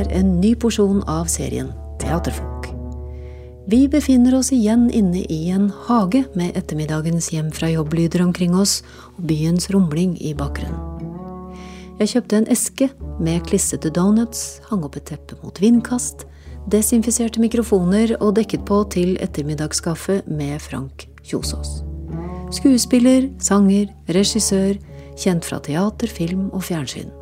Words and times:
er 0.00 0.10
en 0.16 0.38
ny 0.40 0.54
porsjon 0.56 1.02
av 1.10 1.28
serien 1.28 1.72
Teaterfolk. 2.00 2.70
Vi 3.70 3.84
befinner 3.92 4.34
oss 4.38 4.50
igjen 4.56 4.88
inne 4.96 5.20
i 5.30 5.50
en 5.52 5.68
hage 5.86 6.24
med 6.38 6.56
ettermiddagens 6.58 7.28
hjem 7.34 7.50
fra 7.54 7.68
jobblyder 7.70 8.24
omkring 8.24 8.56
oss 8.56 8.80
og 9.18 9.28
byens 9.28 9.68
rumling 9.70 10.16
i 10.18 10.32
bakgrunnen. 10.34 10.80
Jeg 12.00 12.14
kjøpte 12.14 12.38
en 12.40 12.48
eske 12.48 12.88
med 13.20 13.44
klissete 13.44 13.92
donuts, 13.92 14.62
hang 14.70 14.86
opp 14.86 14.96
et 14.96 15.10
teppe 15.12 15.36
mot 15.42 15.60
vindkast, 15.60 16.24
desinfiserte 16.72 17.42
mikrofoner 17.44 18.16
og 18.18 18.38
dekket 18.40 18.64
på 18.68 18.80
til 18.96 19.14
ettermiddagskaffe 19.20 20.22
med 20.26 20.56
Frank 20.64 21.06
Kjosås. 21.20 21.82
Skuespiller, 22.56 23.28
sanger, 23.38 23.92
regissør, 24.08 24.80
kjent 25.20 25.44
fra 25.44 25.60
teater, 25.62 26.08
film 26.08 26.48
og 26.50 26.64
fjernsyn. 26.66 27.12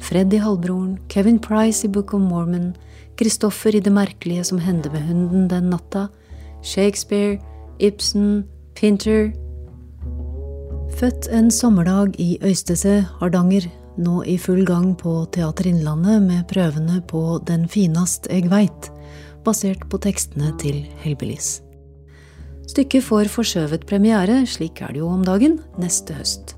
Freddy 0.00 0.38
Halvbroren, 0.38 0.98
Kevin 1.08 1.38
Price 1.38 1.86
i 1.86 1.90
Book 1.90 2.14
of 2.14 2.20
Mormon, 2.20 2.74
Kristoffer 3.16 3.74
i 3.74 3.80
Det 3.80 3.92
merkelige 3.92 4.44
som 4.44 4.58
hendte 4.58 4.90
med 4.92 5.02
hunden 5.08 5.48
den 5.48 5.70
natta, 5.70 6.08
Shakespeare, 6.62 7.38
Ibsen, 7.78 8.44
Pinter 8.74 9.32
Født 10.96 11.28
en 11.32 11.50
sommerdag 11.50 12.14
i 12.20 12.38
Øystese, 12.44 13.02
Hardanger, 13.20 13.66
nå 13.98 14.22
i 14.24 14.38
full 14.38 14.64
gang 14.64 14.94
på 14.96 15.26
Teater 15.32 15.66
Innlandet 15.68 16.22
med 16.22 16.46
prøvene 16.48 17.02
på 17.08 17.38
Den 17.48 17.66
finast 17.68 18.28
eg 18.32 18.48
veit, 18.52 18.90
basert 19.44 19.84
på 19.90 20.00
tekstene 20.00 20.54
til 20.60 20.84
Helbelis. 21.02 21.58
Stykket 22.66 23.04
får 23.04 23.28
forskjøvet 23.30 23.86
premiere, 23.86 24.40
slik 24.48 24.80
er 24.82 24.94
det 24.94 25.02
jo 25.02 25.10
om 25.12 25.24
dagen, 25.26 25.60
neste 25.78 26.16
høst. 26.16 26.56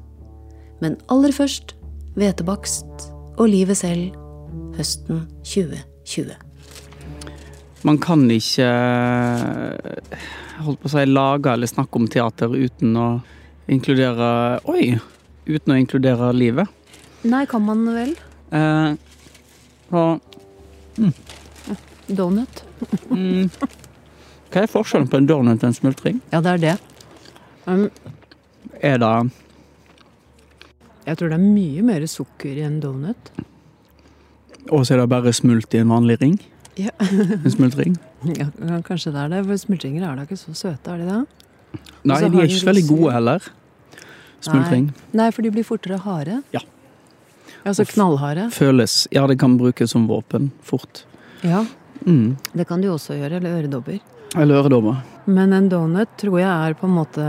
Men 0.80 0.96
aller 1.10 1.34
først 1.34 1.74
hvetebakst 2.14 3.10
og 3.38 3.48
livet 3.50 3.78
selv 3.78 4.14
høsten 4.78 5.24
2020. 5.46 6.34
Man 7.86 7.98
kan 8.02 8.24
ikke 8.34 8.68
holdt 10.64 10.80
på 10.82 10.88
å 10.88 10.92
si, 10.92 11.04
lage 11.06 11.52
eller 11.52 11.70
snakke 11.70 12.00
om 12.00 12.08
teater 12.10 12.50
uten 12.58 12.96
å 12.98 13.08
inkludere 13.70 14.30
Oi! 14.70 14.96
Uten 15.48 15.72
å 15.72 15.78
inkludere 15.80 16.32
livet. 16.36 16.68
Nei, 17.24 17.44
kan 17.48 17.62
man 17.64 17.86
vel? 17.94 18.10
Eh, 18.52 18.90
og 19.96 20.20
Donut? 22.08 22.62
mm, 23.08 23.48
Hva 24.52 24.62
er 24.64 24.70
forskjellen 24.72 25.08
på 25.12 25.20
en 25.20 25.28
donut 25.28 25.62
og 25.62 25.68
en 25.70 25.76
smultring? 25.76 26.18
Ja, 26.32 26.42
det 26.44 26.52
er 26.56 26.62
det. 26.64 26.74
Um, 27.68 27.86
Er 28.80 28.98
det 29.00 29.12
jeg 31.08 31.16
tror 31.18 31.32
det 31.32 31.38
er 31.38 31.44
mye 31.46 31.82
mer 31.88 32.04
sukker 32.10 32.58
i 32.60 32.64
en 32.66 32.78
donut. 32.84 33.30
Og 34.68 34.84
så 34.84 34.94
er 34.94 35.00
det 35.02 35.08
bare 35.10 35.32
smult 35.32 35.72
i 35.74 35.80
en 35.80 35.88
vanlig 35.92 36.18
ring? 36.20 36.38
Ja. 36.78 36.92
En 37.44 37.50
smultring? 37.50 37.96
Ja, 38.36 38.48
kanskje 38.86 39.10
det 39.14 39.22
er 39.24 39.32
det, 39.32 39.40
for 39.48 39.58
smultringer 39.64 40.04
er 40.06 40.18
da 40.20 40.26
ikke 40.28 40.36
så 40.38 40.52
søte, 40.54 40.92
er 40.94 41.00
de 41.02 41.06
det? 41.08 41.20
Nei, 42.06 42.18
de 42.22 42.28
er 42.38 42.46
ikke 42.48 42.60
så 42.60 42.68
veldig 42.70 42.84
gode 42.88 43.14
heller. 43.16 43.48
Smultring. 44.44 44.90
Nei, 45.18 45.30
for 45.34 45.42
de 45.42 45.50
blir 45.54 45.66
fortere 45.66 45.98
harde. 46.04 46.38
Ja. 46.54 46.62
Altså 47.66 47.84
knallharde. 47.88 48.46
Føles 48.54 49.06
Ja, 49.12 49.24
det 49.26 49.38
kan 49.40 49.56
brukes 49.58 49.90
som 49.90 50.06
våpen 50.10 50.52
fort. 50.62 51.04
Ja, 51.42 51.64
Mm. 52.06 52.36
det 52.54 52.64
kan 52.68 52.80
de 52.80 52.86
også 52.88 53.16
gjøre, 53.18 53.36
eller 53.40 53.56
øredobber. 53.58 53.98
Eller 54.38 54.62
øredobber. 54.62 55.00
Men 55.26 55.52
en 55.52 55.66
donut 55.68 56.08
tror 56.16 56.38
jeg 56.38 56.48
er 56.70 56.74
på 56.78 56.86
en 56.86 56.94
måte 56.94 57.24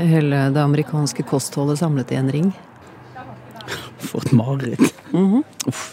hele 0.00 0.38
det 0.54 0.62
amerikanske 0.62 1.22
kostholdet 1.28 1.78
samlet 1.78 2.10
i 2.12 2.16
en 2.16 2.30
ring. 2.32 2.48
For 4.08 4.24
et 4.24 4.34
mareritt. 4.36 4.92
Mhm. 5.12 5.42
Uff. 5.70 5.88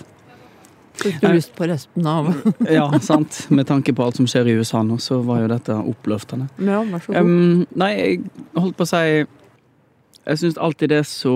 Fikk 0.96 1.18
du 1.22 1.28
lyst 1.34 1.52
på 1.56 1.68
resten 1.68 2.06
av 2.08 2.30
Ja, 2.78 2.88
sant. 3.04 3.46
Med 3.52 3.68
tanke 3.68 3.94
på 3.94 4.06
alt 4.06 4.20
som 4.20 4.28
skjer 4.30 4.48
i 4.48 4.56
USA 4.60 4.84
nå, 4.86 4.98
så 5.04 5.20
var 5.28 5.44
jo 5.44 5.50
dette 5.52 5.76
oppløftende. 5.76 6.48
Ja, 6.56 6.82
vær 6.88 7.04
så 7.04 7.12
god. 7.12 7.20
Um, 7.20 7.66
nei, 7.76 7.92
jeg 8.00 8.22
holdt 8.56 8.78
på 8.80 8.88
å 8.88 8.90
si 8.90 9.04
Jeg 10.26 10.42
syns 10.42 10.58
alltid 10.58 10.94
det 10.94 11.02
er 11.04 11.10
så 11.10 11.36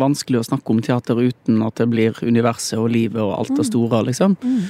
vanskelig 0.00 0.40
å 0.40 0.46
snakke 0.46 0.72
om 0.72 0.80
teater 0.84 1.18
uten 1.20 1.60
at 1.66 1.82
det 1.82 1.90
blir 1.92 2.22
universet 2.22 2.78
og 2.78 2.88
livet 2.94 3.20
og 3.20 3.34
alt 3.36 3.52
det 3.58 3.66
store, 3.68 4.04
liksom. 4.06 4.38
Mm. 4.40 4.62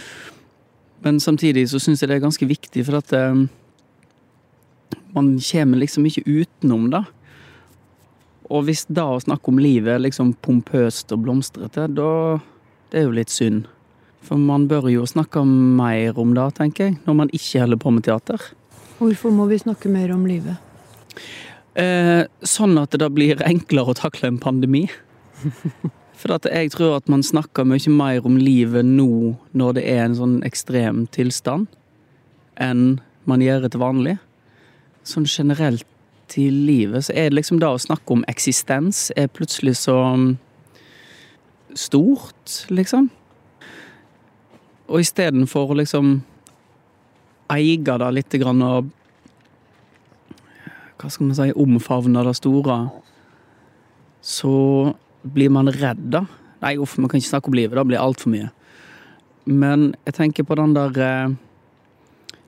Men 1.05 1.21
samtidig 1.23 1.69
så 1.71 1.79
syns 1.81 2.03
jeg 2.03 2.11
det 2.11 2.19
er 2.19 2.25
ganske 2.25 2.49
viktig, 2.49 2.83
for 2.89 2.99
at 2.99 3.15
um, 3.31 3.47
man 5.15 5.37
kommer 5.39 5.85
liksom 5.85 6.09
ikke 6.09 6.27
utenom 6.27 6.91
det. 6.93 7.05
Og 8.51 8.67
hvis 8.67 8.87
da 8.91 9.07
å 9.15 9.21
snakke 9.23 9.53
om 9.53 9.61
livet 9.63 9.95
er 9.95 10.03
liksom 10.03 10.33
pompøst 10.43 11.13
og 11.15 11.27
blomstrete, 11.27 11.87
da 11.95 12.41
Det 12.91 12.99
er 12.99 13.05
jo 13.07 13.13
litt 13.15 13.31
synd. 13.31 13.69
For 14.27 14.35
man 14.35 14.65
bør 14.67 14.89
jo 14.91 15.05
snakke 15.07 15.45
mer 15.47 16.19
om 16.19 16.33
det, 16.35 16.49
tenker 16.57 16.89
jeg, 16.89 16.97
når 17.07 17.15
man 17.15 17.31
ikke 17.31 17.61
holder 17.63 17.79
på 17.79 17.93
med 17.95 18.03
teater. 18.03 18.41
Hvorfor 18.99 19.31
må 19.31 19.47
vi 19.47 19.61
snakke 19.63 19.89
mer 19.89 20.11
om 20.11 20.25
livet? 20.27 20.59
Eh, 21.79 22.27
sånn 22.43 22.75
at 22.83 22.97
det 22.99 23.09
blir 23.15 23.39
enklere 23.47 23.95
å 23.95 23.97
takle 23.97 24.27
en 24.27 24.41
pandemi. 24.43 24.89
For 26.21 26.35
at 26.35 26.49
jeg 26.51 26.73
tror 26.75 26.99
at 26.99 27.07
man 27.09 27.23
snakker 27.25 27.65
mye 27.65 27.95
mer 27.95 28.27
om 28.27 28.37
livet 28.37 28.85
nå 28.85 29.37
når 29.57 29.79
det 29.79 29.85
er 29.89 30.03
en 30.05 30.19
sånn 30.19 30.35
ekstrem 30.45 31.07
tilstand, 31.15 31.71
enn 32.61 32.99
man 33.31 33.41
gjør 33.41 33.65
det 33.65 33.73
til 33.73 33.85
vanlig. 33.87 34.19
Sånn 35.07 35.31
generelt 35.31 35.87
i 36.39 36.51
livet 36.51 37.07
så 37.07 37.15
er 37.17 37.31
det 37.31 37.39
liksom 37.41 37.61
det 37.63 37.71
å 37.71 37.81
snakke 37.81 38.15
om 38.15 38.25
eksistens 38.31 39.09
er 39.19 39.31
plutselig 39.33 39.77
så 39.81 39.97
mm, 40.15 40.31
stort, 41.79 42.57
liksom. 42.71 43.09
Og 44.91 45.03
istedenfor 45.05 45.71
å 45.71 45.79
liksom 45.79 46.19
eie 47.51 47.79
det 47.83 48.11
litt 48.15 48.39
grann 48.43 48.63
og 48.67 48.91
hva 51.01 51.09
skal 51.09 51.31
man 51.31 51.37
si, 51.39 51.51
omfavne 51.57 52.25
det 52.27 52.37
store, 52.37 52.77
så 54.21 54.55
blir 55.23 55.53
man 55.53 55.71
redd, 55.73 56.03
da. 56.13 56.27
Nei, 56.61 56.75
uff, 56.77 56.99
man 57.01 57.09
kan 57.09 57.21
ikke 57.21 57.31
snakke 57.31 57.49
om 57.49 57.57
livet, 57.57 57.79
det 57.79 57.87
blir 57.89 58.03
altfor 58.03 58.35
mye. 58.35 58.51
Men 59.49 59.95
jeg 60.05 60.19
tenker 60.19 60.45
på 60.45 60.59
den 60.61 60.75
der 60.77 60.99
eh, 61.01 61.33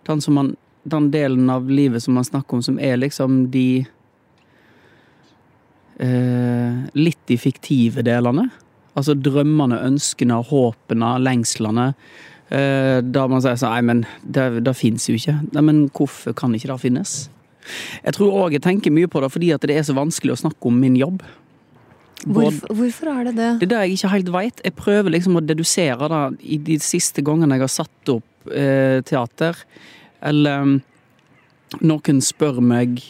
den, 0.06 0.21
som 0.21 0.37
man, 0.37 0.53
den 0.82 1.10
delen 1.15 1.50
av 1.50 1.70
livet 1.70 2.03
som 2.03 2.15
man 2.19 2.26
snakker 2.26 2.59
om, 2.59 2.62
som 2.62 2.78
er 2.82 2.98
liksom 2.98 3.47
de 3.54 3.84
eh, 6.03 6.82
Litt 6.98 7.20
de 7.28 7.38
fiktive 7.38 8.03
delene. 8.06 8.48
Altså 8.98 9.15
drømmene, 9.16 9.78
ønskene, 9.87 10.41
håpene, 10.48 11.15
lengslene. 11.22 11.92
Eh, 12.53 12.98
da 13.00 13.26
man 13.31 13.41
sier 13.41 13.56
sånn 13.56 13.72
Nei, 13.72 13.84
men 13.88 14.03
det, 14.22 14.65
det 14.66 14.75
fins 14.76 15.09
jo 15.09 15.16
ikke. 15.16 15.38
Nei, 15.54 15.62
men 15.65 15.84
hvorfor 15.94 16.37
kan 16.37 16.54
ikke 16.56 16.72
det 16.72 16.81
finnes? 16.82 17.15
Jeg 18.03 18.16
tror 18.16 18.34
òg 18.42 18.56
jeg 18.56 18.65
tenker 18.65 18.92
mye 18.92 19.09
på 19.09 19.22
det 19.22 19.31
fordi 19.31 19.53
at 19.54 19.62
det 19.69 19.76
er 19.78 19.87
så 19.87 19.94
vanskelig 19.97 20.34
å 20.34 20.42
snakke 20.42 20.69
om 20.69 20.81
min 20.82 20.98
jobb. 20.98 21.22
Hvorfor, 22.22 22.75
hvorfor 22.78 23.10
er 23.10 23.25
det 23.28 23.32
det? 23.38 23.48
det 23.60 23.66
er 23.66 23.71
det 23.72 23.81
jeg 23.81 23.97
ikke 23.97 24.12
helt 24.12 24.31
veit. 24.34 24.60
Jeg 24.66 24.76
prøver 24.78 25.15
liksom 25.15 25.38
å 25.38 25.42
dedusere 25.42 26.10
det 26.12 26.22
i 26.54 26.59
de 26.71 26.78
siste 26.82 27.25
gangene 27.26 27.59
jeg 27.59 27.65
har 27.65 27.72
satt 27.72 28.12
opp 28.15 28.53
eh, 28.53 29.00
teater. 29.06 29.59
Eller 30.22 30.65
mm, 30.66 30.78
noen 31.88 32.22
spør 32.25 32.60
meg, 32.65 33.00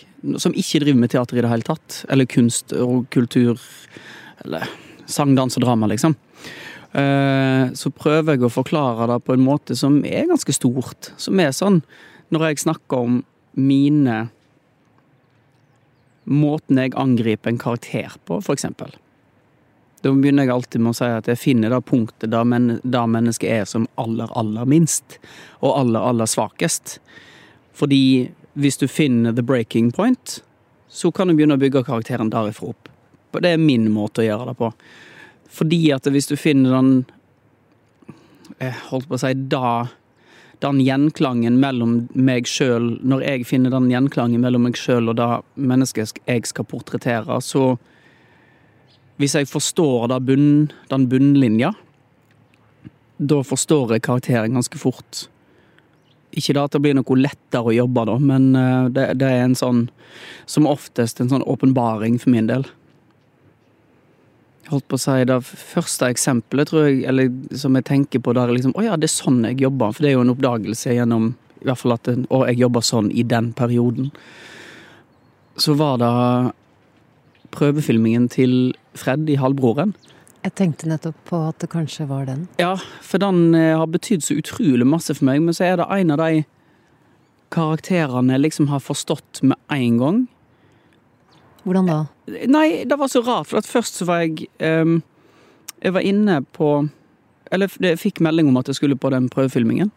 som 0.41 0.55
ikke 0.55 0.83
driver 0.85 1.01
med 1.03 1.13
teater 1.13 1.39
i 1.39 1.45
det 1.45 1.51
hele 1.53 1.67
tatt, 1.67 2.03
eller 2.13 2.29
kunst 2.31 2.75
og 2.77 3.09
kultur, 3.15 3.61
eller 4.45 4.69
sang, 5.11 5.35
dans 5.37 5.59
og 5.59 5.65
drama, 5.65 5.89
liksom. 5.91 6.17
Eh, 6.93 7.73
så 7.73 7.93
prøver 7.97 8.37
jeg 8.37 8.45
å 8.45 8.53
forklare 8.53 9.09
det 9.09 9.23
på 9.25 9.37
en 9.37 9.45
måte 9.45 9.77
som 9.79 10.03
er 10.05 10.29
ganske 10.31 10.55
stort. 10.57 11.13
Som 11.21 11.41
er 11.41 11.55
sånn 11.57 11.81
når 12.33 12.51
jeg 12.51 12.65
snakker 12.67 13.09
om 13.09 13.21
mine 13.59 14.27
Måten 16.23 16.79
jeg 16.79 16.93
angriper 16.95 17.51
en 17.51 17.57
karakter 17.59 18.13
på, 18.29 18.37
for 18.47 18.55
eksempel. 18.55 18.93
Da 20.03 20.11
begynner 20.11 20.47
jeg 20.47 20.55
alltid 20.55 20.83
med 20.83 20.95
å 20.95 20.99
si 20.99 21.09
at 21.15 21.29
jeg 21.31 21.39
finner 21.39 21.71
det 21.71 21.83
punktet 21.87 22.33
der, 22.33 22.47
men, 22.49 22.81
der 22.83 23.07
mennesket 23.11 23.51
er 23.55 23.69
som 23.71 23.87
aller, 24.03 24.31
aller 24.39 24.67
minst. 24.67 25.21
Og 25.61 25.77
aller, 25.79 26.03
aller 26.03 26.31
svakest. 26.31 26.97
Fordi 27.79 28.33
hvis 28.59 28.81
du 28.83 28.89
finner 28.91 29.33
the 29.33 29.45
breaking 29.47 29.93
point, 29.95 30.41
så 30.89 31.13
kan 31.15 31.31
du 31.31 31.37
begynne 31.39 31.55
å 31.57 31.63
bygge 31.63 31.85
karakteren 31.87 32.33
derifra 32.33 32.73
opp. 32.75 32.91
Det 33.33 33.55
er 33.55 33.63
min 33.63 33.87
måte 33.95 34.21
å 34.21 34.27
gjøre 34.27 34.51
det 34.51 34.59
på. 34.59 34.73
Fordi 35.53 35.81
at 35.95 36.09
hvis 36.11 36.29
du 36.31 36.37
finner 36.41 36.77
den 36.79 36.93
Jeg 38.61 38.73
holdt 38.89 39.09
på 39.09 39.17
å 39.19 39.21
si 39.21 39.33
da 39.53 39.89
Den 40.65 40.79
gjenklangen 40.81 41.59
mellom 41.61 42.07
meg 42.15 42.49
sjøl 42.49 42.95
Når 43.05 43.25
jeg 43.27 43.47
finner 43.51 43.73
den 43.75 43.91
gjenklangen 43.93 44.41
mellom 44.41 44.65
meg 44.69 44.79
sjøl 44.81 45.13
og 45.13 45.19
det 45.21 45.29
mennesket 45.61 46.21
jeg 46.25 46.47
skal 46.49 46.69
portrettere, 46.69 47.41
så 47.45 47.75
hvis 49.21 49.37
jeg 49.37 49.49
forstår 49.51 50.13
bunn, 50.25 50.71
den 50.91 51.09
bunnlinja, 51.09 51.73
da 53.23 53.43
forstår 53.47 53.95
jeg 53.95 54.05
karakteren 54.07 54.57
ganske 54.57 54.79
fort. 54.81 55.27
Ikke 56.33 56.55
da 56.57 56.65
at 56.67 56.75
det 56.75 56.81
blir 56.83 56.97
noe 56.97 57.19
lettere 57.19 57.69
å 57.69 57.75
jobbe, 57.77 58.07
da, 58.09 58.17
men 58.19 58.55
eh, 58.57 58.87
det, 58.95 59.09
det 59.21 59.29
er 59.29 59.43
en 59.45 59.59
sånn 59.59 59.83
Som 60.49 60.67
oftest 60.69 61.21
en 61.21 61.31
sånn 61.31 61.45
åpenbaring 61.49 62.19
for 62.21 62.33
min 62.33 62.49
del. 62.49 62.65
Jeg 64.63 64.73
holdt 64.73 64.89
på 64.89 64.97
å 64.99 65.03
si, 65.03 65.19
det 65.29 65.39
første 65.45 66.09
eksempelet 66.13 66.69
tror 66.69 66.89
jeg, 66.89 67.03
eller 67.09 67.31
som 67.57 67.77
jeg 67.77 67.87
tenker 67.89 68.23
på 68.25 68.35
der 68.37 68.53
liksom, 68.53 68.75
Å 68.77 68.85
ja, 68.85 68.97
det 68.97 69.09
er 69.09 69.15
sånn 69.15 69.43
jeg 69.49 69.61
jobber. 69.65 69.93
For 69.93 70.05
det 70.05 70.11
er 70.11 70.17
jo 70.17 70.25
en 70.25 70.33
oppdagelse 70.33 70.97
gjennom 70.97 71.33
i 71.63 71.69
hvert 71.69 71.79
fall 71.79 71.95
at 71.95 72.11
Å, 72.11 72.43
jeg 72.51 72.61
jobber 72.61 72.85
sånn 72.85 73.13
i 73.13 73.25
den 73.29 73.53
perioden. 73.57 74.11
Så 75.61 75.77
var 75.79 76.01
det 76.01 76.13
prøvefilmingen 77.53 78.29
til 78.33 78.73
Fred 78.99 79.29
i 79.31 79.39
Halvbroren. 79.41 79.95
Jeg 80.43 80.57
tenkte 80.59 80.89
nettopp 80.91 81.19
på 81.29 81.39
at 81.53 81.61
det 81.63 81.71
kanskje 81.71 82.09
var 82.11 82.27
den. 82.27 82.49
Ja, 82.59 82.75
for 83.05 83.23
den 83.23 83.55
eh, 83.55 83.77
har 83.79 83.87
betydd 83.87 84.25
så 84.27 84.35
utrolig 84.41 84.87
masse 84.89 85.15
for 85.15 85.29
meg, 85.29 85.39
men 85.45 85.55
så 85.55 85.69
er 85.69 85.79
det 85.79 85.87
en 85.87 86.11
av 86.15 86.19
de 86.19 86.43
karakterene 87.53 88.35
jeg 88.35 88.43
liksom 88.49 88.71
har 88.73 88.83
forstått 88.83 89.43
med 89.47 89.59
en 89.71 89.99
gang. 90.01 90.21
Hvordan 91.63 91.87
da? 91.87 91.99
Nei, 92.51 92.83
det 92.89 92.99
var 92.99 93.11
så 93.13 93.23
rart, 93.23 93.53
for 93.53 93.61
at 93.61 93.69
først 93.71 94.01
så 94.01 94.09
var 94.09 94.25
jeg 94.25 94.49
um, 94.59 95.03
Jeg 95.83 95.95
var 95.95 96.07
inne 96.07 96.37
på 96.55 96.89
Eller 97.51 97.71
jeg 97.83 97.99
fikk 97.99 98.21
melding 98.23 98.49
om 98.49 98.57
at 98.57 98.67
jeg 98.71 98.79
skulle 98.79 98.97
på 98.97 99.11
den 99.11 99.29
prøvefilmingen. 99.29 99.91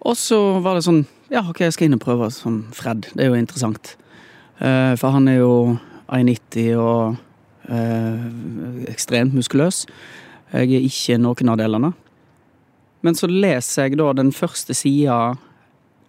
Og 0.00 0.16
så 0.16 0.38
var 0.64 0.76
det 0.76 0.86
sånn 0.86 1.04
Ja, 1.32 1.44
OK, 1.48 1.60
jeg 1.60 1.74
skal 1.76 1.88
inn 1.88 1.96
og 1.96 2.04
prøve 2.04 2.30
som 2.32 2.62
Fred. 2.72 3.08
Det 3.12 3.24
er 3.24 3.32
jo 3.32 3.40
interessant. 3.40 3.96
Uh, 4.62 4.94
for 4.94 5.10
han 5.10 5.26
er 5.26 5.40
jo 5.40 5.54
1,90 6.12 6.76
og 6.78 7.16
uh, 7.66 8.26
ekstremt 8.92 9.34
muskuløs. 9.34 9.84
Jeg 10.52 10.70
er 10.76 10.86
ikke 10.86 11.18
noen 11.18 11.50
av 11.50 11.58
delene. 11.58 11.92
Men 13.02 13.18
så 13.18 13.26
leser 13.26 13.88
jeg 13.88 13.98
da 13.98 14.12
den 14.14 14.30
første 14.34 14.76
sida 14.78 15.34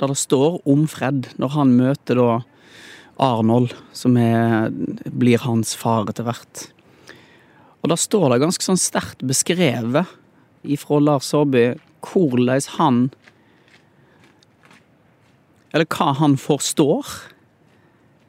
der 0.01 0.11
det 0.11 0.19
står 0.19 0.59
om 0.69 0.85
Fred, 0.89 1.31
når 1.41 1.53
han 1.55 1.73
møter 1.77 2.19
da 2.19 2.29
Arnold, 3.21 3.73
som 3.95 4.17
er, 4.19 4.69
blir 5.09 5.41
hans 5.45 5.73
far 5.77 6.09
etter 6.09 6.25
hvert. 6.27 6.67
Og 7.81 7.91
da 7.91 7.97
står 7.99 8.33
det 8.33 8.41
ganske 8.43 8.65
sånn 8.65 8.79
sterkt 8.79 9.23
beskrevet 9.27 10.09
ifra 10.63 10.99
Lars 11.01 11.31
Saabye 11.31 11.75
hvordan 12.03 12.61
han 12.77 12.97
Eller 15.73 15.87
hva 15.89 16.11
han 16.19 16.35
forstår 16.37 17.07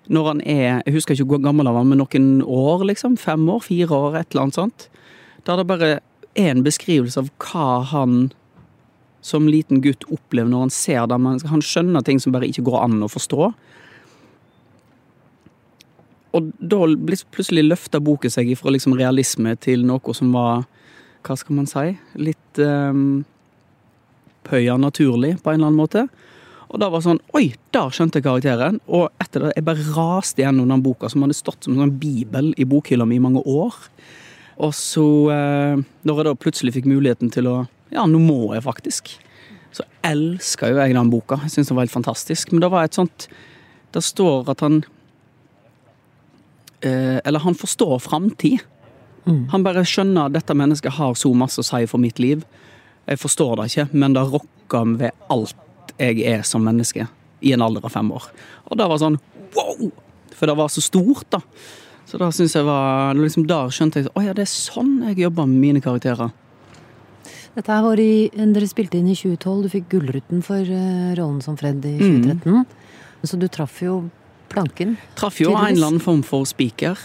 når 0.09 0.27
han 0.29 0.41
er 0.45 0.83
Jeg 0.85 0.95
husker 0.95 1.15
ikke 1.15 1.35
hvor 1.35 1.45
gammel 1.45 1.67
han 1.67 1.77
var, 1.77 1.85
men 1.89 2.03
noen 2.03 2.43
år, 2.43 2.85
liksom. 2.91 3.17
Fem 3.17 3.49
år, 3.49 3.63
fire 3.65 3.89
år, 3.89 4.17
et 4.21 4.33
eller 4.33 4.47
annet 4.47 4.59
sånt. 4.59 4.89
Da 5.45 5.55
er 5.55 5.63
det 5.63 5.71
bare 5.71 5.93
én 6.35 6.65
beskrivelse 6.65 7.21
av 7.23 7.31
hva 7.39 7.85
han 7.93 8.33
som 9.25 9.47
liten 9.49 9.81
gutt 9.81 10.05
opplever 10.13 10.51
når 10.51 10.67
han 10.67 10.75
ser 10.75 11.07
det. 11.09 11.19
Han 11.49 11.65
skjønner 11.65 12.05
ting 12.05 12.21
som 12.21 12.35
bare 12.35 12.49
ikke 12.51 12.67
går 12.67 12.83
an 12.83 13.05
å 13.05 13.09
forstå. 13.09 13.53
Og 16.35 16.51
da 16.59 16.81
plutselig 17.07 17.65
løfta 17.65 18.03
boken 18.03 18.33
seg 18.33 18.51
fra 18.59 18.73
liksom 18.75 18.97
realisme 18.99 19.55
til 19.63 19.87
noe 19.87 20.17
som 20.17 20.35
var 20.35 20.67
Hva 21.25 21.39
skal 21.41 21.57
man 21.57 21.69
si? 21.71 21.95
Litt 22.21 22.59
um, 22.61 23.23
pøya 24.45 24.75
naturlig, 24.77 25.39
på 25.41 25.55
en 25.55 25.57
eller 25.57 25.71
annen 25.71 25.79
måte. 25.79 26.03
Og 26.75 26.81
da 26.83 26.89
var 26.91 26.99
det 26.99 27.07
sånn 27.07 27.21
Oi, 27.39 27.45
der 27.75 27.93
skjønte 27.95 28.19
jeg 28.19 28.27
karakteren. 28.27 28.81
Og 28.91 29.07
etter 29.23 29.47
det, 29.47 29.53
jeg 29.55 29.67
bare 29.69 29.87
raste 29.95 30.43
gjennom 30.43 30.73
den 30.73 30.83
boka 30.83 31.11
som 31.11 31.23
hadde 31.23 31.37
stått 31.39 31.67
som 31.67 31.77
en 31.77 31.85
sånn 31.85 31.99
bibel 32.01 32.51
i 32.59 32.67
bokhylla 32.67 33.07
mi 33.07 33.21
i 33.21 33.23
mange 33.23 33.45
år. 33.47 33.77
Og 34.65 34.75
så, 34.75 35.07
eh, 35.31 35.85
når 36.03 36.19
jeg 36.19 36.27
da 36.27 36.35
plutselig 36.35 36.75
fikk 36.75 36.91
muligheten 36.91 37.31
til 37.31 37.51
å 37.51 37.57
Ja, 37.95 38.07
nå 38.11 38.19
må 38.19 38.55
jeg 38.55 38.65
faktisk. 38.65 39.13
Så 39.71 39.87
elska 40.03 40.73
jo 40.73 40.81
jeg 40.81 40.95
den 40.95 41.11
boka. 41.11 41.39
Jeg 41.45 41.55
syns 41.55 41.71
den 41.71 41.77
var 41.77 41.87
helt 41.87 41.95
fantastisk. 41.95 42.51
Men 42.51 42.61
det 42.61 42.71
var 42.71 42.85
et 42.85 42.99
sånt 42.99 43.29
Det 43.95 44.03
står 44.03 44.51
at 44.51 44.61
han 44.61 44.85
eh, 46.83 47.21
Eller 47.25 47.39
han 47.39 47.55
forstår 47.55 48.01
framtid. 48.03 48.65
Mm. 49.27 49.49
Han 49.51 49.63
bare 49.63 49.87
skjønner 49.87 50.27
at 50.27 50.33
dette 50.33 50.55
mennesket 50.55 50.99
har 50.99 51.15
så 51.15 51.31
masse 51.35 51.63
å 51.63 51.65
si 51.65 51.87
for 51.87 51.99
mitt 51.99 52.19
liv. 52.19 52.43
Jeg 53.07 53.19
forstår 53.19 53.57
det 53.57 53.71
ikke, 53.71 53.89
men 53.93 54.13
det 54.13 54.27
rokker 54.27 54.99
ved 54.99 55.13
alt 55.31 55.57
jeg 56.01 56.25
er 56.27 56.45
som 56.47 56.65
menneske. 56.65 57.07
I 57.45 57.53
en 57.55 57.65
alder 57.65 57.85
av 57.85 57.93
fem 57.93 58.11
år. 58.15 58.29
Og 58.71 58.79
det 58.81 58.87
var 58.89 59.01
sånn 59.03 59.19
wow! 59.55 59.91
For 60.35 60.51
det 60.51 60.57
var 60.59 60.71
så 60.73 60.83
stort, 60.83 61.29
da. 61.31 61.41
Så 62.09 62.19
da 62.21 62.31
syns 62.35 62.55
jeg 62.57 62.67
var 62.67 63.15
liksom 63.17 63.47
Da 63.49 63.65
skjønte 63.73 64.03
jeg 64.03 64.11
at 64.11 64.27
ja, 64.27 64.35
det 64.37 64.45
er 64.45 64.51
sånn 64.51 64.99
jeg 65.09 65.23
jobber 65.25 65.49
med 65.51 65.61
mine 65.63 65.85
karakterer. 65.85 66.33
Dette 67.55 67.71
her 67.71 67.85
var 67.85 68.01
i, 68.03 68.29
Dere 68.35 68.69
spilte 68.69 68.99
inn 68.99 69.13
i 69.13 69.17
2012. 69.17 69.63
Du 69.65 69.71
fikk 69.73 69.89
Gullruten 69.93 70.43
for 70.45 70.61
uh, 70.67 71.15
rollen 71.15 71.41
som 71.45 71.57
Fred 71.59 71.85
i 71.87 71.97
2013. 72.01 72.65
Så 73.25 73.39
du 73.41 73.47
traff 73.49 73.79
jo 73.81 74.03
planken. 74.53 74.97
Traff 75.19 75.39
jo 75.41 75.55
en 75.55 75.71
eller 75.71 75.93
annen 75.93 76.03
form 76.03 76.25
for 76.27 76.47
spiker. 76.49 76.99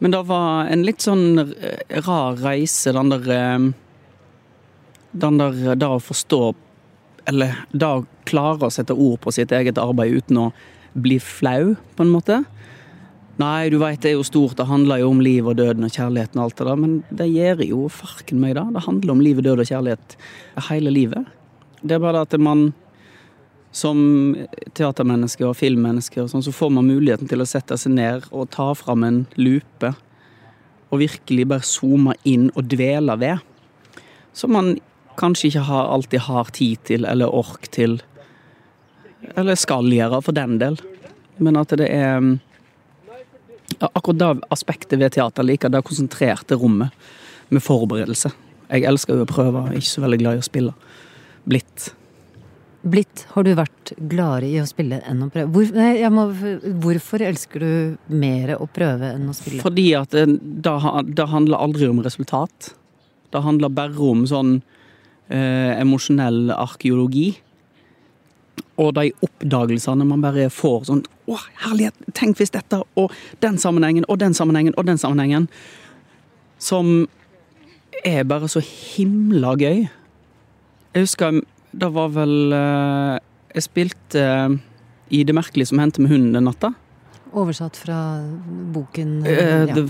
Men 0.00 0.14
det 0.14 0.22
var 0.30 0.70
en 0.72 0.84
litt 0.86 1.04
sånn 1.04 1.42
rar 2.06 2.38
reise, 2.40 2.94
den 2.96 3.10
der 3.12 3.26
eh, 3.34 3.66
Den 5.10 5.40
der 5.42 5.74
det 5.74 5.88
å 5.90 5.98
forstå 6.00 6.40
Eller 7.28 7.58
det 7.72 7.86
å 7.86 8.06
klare 8.28 8.68
å 8.68 8.72
sette 8.72 8.94
ord 8.94 9.20
på 9.24 9.32
sitt 9.34 9.52
eget 9.52 9.78
arbeid 9.80 10.20
uten 10.20 10.38
å 10.46 10.50
bli 10.92 11.18
flau, 11.22 11.74
på 11.96 12.04
en 12.04 12.12
måte. 12.12 12.40
Nei, 13.40 13.70
du 13.72 13.78
veit 13.80 14.02
det 14.02 14.10
er 14.10 14.18
jo 14.18 14.26
stort, 14.26 14.58
det 14.58 14.68
handler 14.68 15.00
jo 15.00 15.12
om 15.14 15.20
liv 15.24 15.46
og 15.48 15.56
døden 15.56 15.86
og 15.86 15.94
kjærligheten 15.94 16.40
og 16.40 16.48
alt 16.48 16.58
det 16.58 16.66
der, 16.66 16.80
men 16.80 16.96
det 17.22 17.28
gjør 17.30 17.62
jo 17.64 17.86
farken 17.92 18.40
meg, 18.42 18.56
da. 18.58 18.66
Det 18.74 18.84
handler 18.84 19.14
om 19.14 19.22
liv, 19.24 19.40
død 19.44 19.62
og 19.62 19.70
kjærlighet 19.70 20.16
hele 20.68 20.92
livet. 20.92 21.30
Det 21.80 21.96
er 21.96 22.02
bare 22.02 22.20
det 22.20 22.36
at 22.36 22.44
man 22.44 22.66
som 23.72 24.00
teatermenneske 24.74 25.46
og 25.46 25.56
filmmenneske 25.56 26.18
og 26.20 26.28
sånn, 26.32 26.44
så 26.44 26.52
får 26.52 26.72
man 26.74 26.90
muligheten 26.90 27.30
til 27.30 27.40
å 27.40 27.48
sette 27.48 27.78
seg 27.78 27.94
ned 27.94 28.26
og 28.28 28.50
ta 28.52 28.72
fram 28.76 29.06
en 29.06 29.22
lupe 29.38 29.94
og 30.90 31.00
virkelig 31.00 31.46
bare 31.48 31.66
zoome 31.66 32.16
inn 32.26 32.48
og 32.56 32.66
dvele 32.70 33.14
ved. 33.20 33.46
Som 34.34 34.56
man 34.56 34.74
kanskje 35.20 35.50
ikke 35.50 35.66
har, 35.68 35.88
alltid 35.94 36.24
har 36.26 36.52
tid 36.56 36.84
til 36.88 37.06
eller 37.08 37.34
ork 37.36 37.68
til. 37.74 37.98
Eller 39.36 39.58
skal 39.60 39.88
gjøre, 39.92 40.22
for 40.24 40.36
den 40.36 40.58
del. 40.62 40.78
Men 41.40 41.60
at 41.60 41.72
det 41.76 41.88
er 41.92 42.20
akkurat 43.78 44.18
det 44.18 44.48
aspektet 44.52 45.00
ved 45.00 45.14
teater 45.14 45.46
liker, 45.46 45.72
det 45.72 45.84
konsentrerte 45.86 46.58
rommet 46.58 46.96
med 47.50 47.62
forberedelse. 47.64 48.32
Jeg 48.70 48.86
elsker 48.86 49.18
jo 49.18 49.26
å 49.26 49.30
prøve, 49.30 49.64
ikke 49.74 49.92
så 49.92 50.04
veldig 50.04 50.20
glad 50.20 50.38
i 50.38 50.42
å 50.42 50.46
spille. 50.46 50.74
Blitt. 51.48 51.90
Blitt 52.80 53.26
har 53.34 53.44
du 53.44 53.50
vært 53.58 53.92
gladere 53.98 54.48
i 54.48 54.60
å 54.62 54.66
spille 54.68 55.00
enn 55.04 55.24
å 55.26 55.30
prøve. 55.32 55.50
Hvor, 55.52 55.72
nei, 55.76 55.94
må, 56.12 56.28
hvorfor 56.80 57.24
elsker 57.26 57.64
du 57.64 58.14
mer 58.14 58.54
å 58.56 58.68
prøve 58.70 59.12
enn 59.16 59.28
å 59.28 59.36
spille? 59.36 59.60
Fordi 59.64 59.88
at 59.98 60.14
det, 60.16 60.26
det 60.40 61.26
handler 61.32 61.60
aldri 61.60 61.90
om 61.90 62.00
resultat. 62.04 62.72
Det 63.30 63.42
handler 63.44 63.74
bare 63.74 64.10
om 64.10 64.24
sånn 64.28 64.60
eh, 65.30 65.80
emosjonell 65.80 66.50
arkeologi. 66.54 67.30
Og 68.80 68.94
de 68.96 69.10
oppdagelsene 69.24 70.06
man 70.08 70.22
bare 70.24 70.48
får 70.52 70.88
sånn 70.88 71.02
Å, 71.30 71.36
herlighet! 71.66 71.96
Tenk 72.16 72.38
hvis 72.40 72.52
dette 72.52 72.80
Og 72.98 73.12
den 73.44 73.58
sammenhengen 73.60 74.06
og 74.08 74.18
den 74.22 74.34
sammenhengen 74.36 74.76
og 74.80 74.88
den 74.88 75.00
sammenhengen. 75.00 75.48
Som 76.60 77.06
er 78.04 78.24
bare 78.24 78.48
så 78.48 78.62
himla 78.64 79.54
gøy. 79.60 79.84
Jeg 80.94 81.06
husker 81.06 81.40
det 81.70 81.90
var 81.94 82.10
vel 82.10 82.52
eh, 82.56 83.18
Jeg 83.54 83.66
spilte 83.68 84.24
eh, 84.24 84.56
i 85.10 85.24
Det 85.26 85.34
merkelige 85.34 85.70
som 85.70 85.82
hendte 85.82 86.02
med 86.02 86.12
hunden 86.12 86.34
den 86.38 86.46
natta. 86.46 86.72
Oversatt 87.30 87.78
fra 87.78 87.96
boken 88.74 89.20
uh, 89.22 89.30
ja. 89.66 89.74
The 89.74 89.84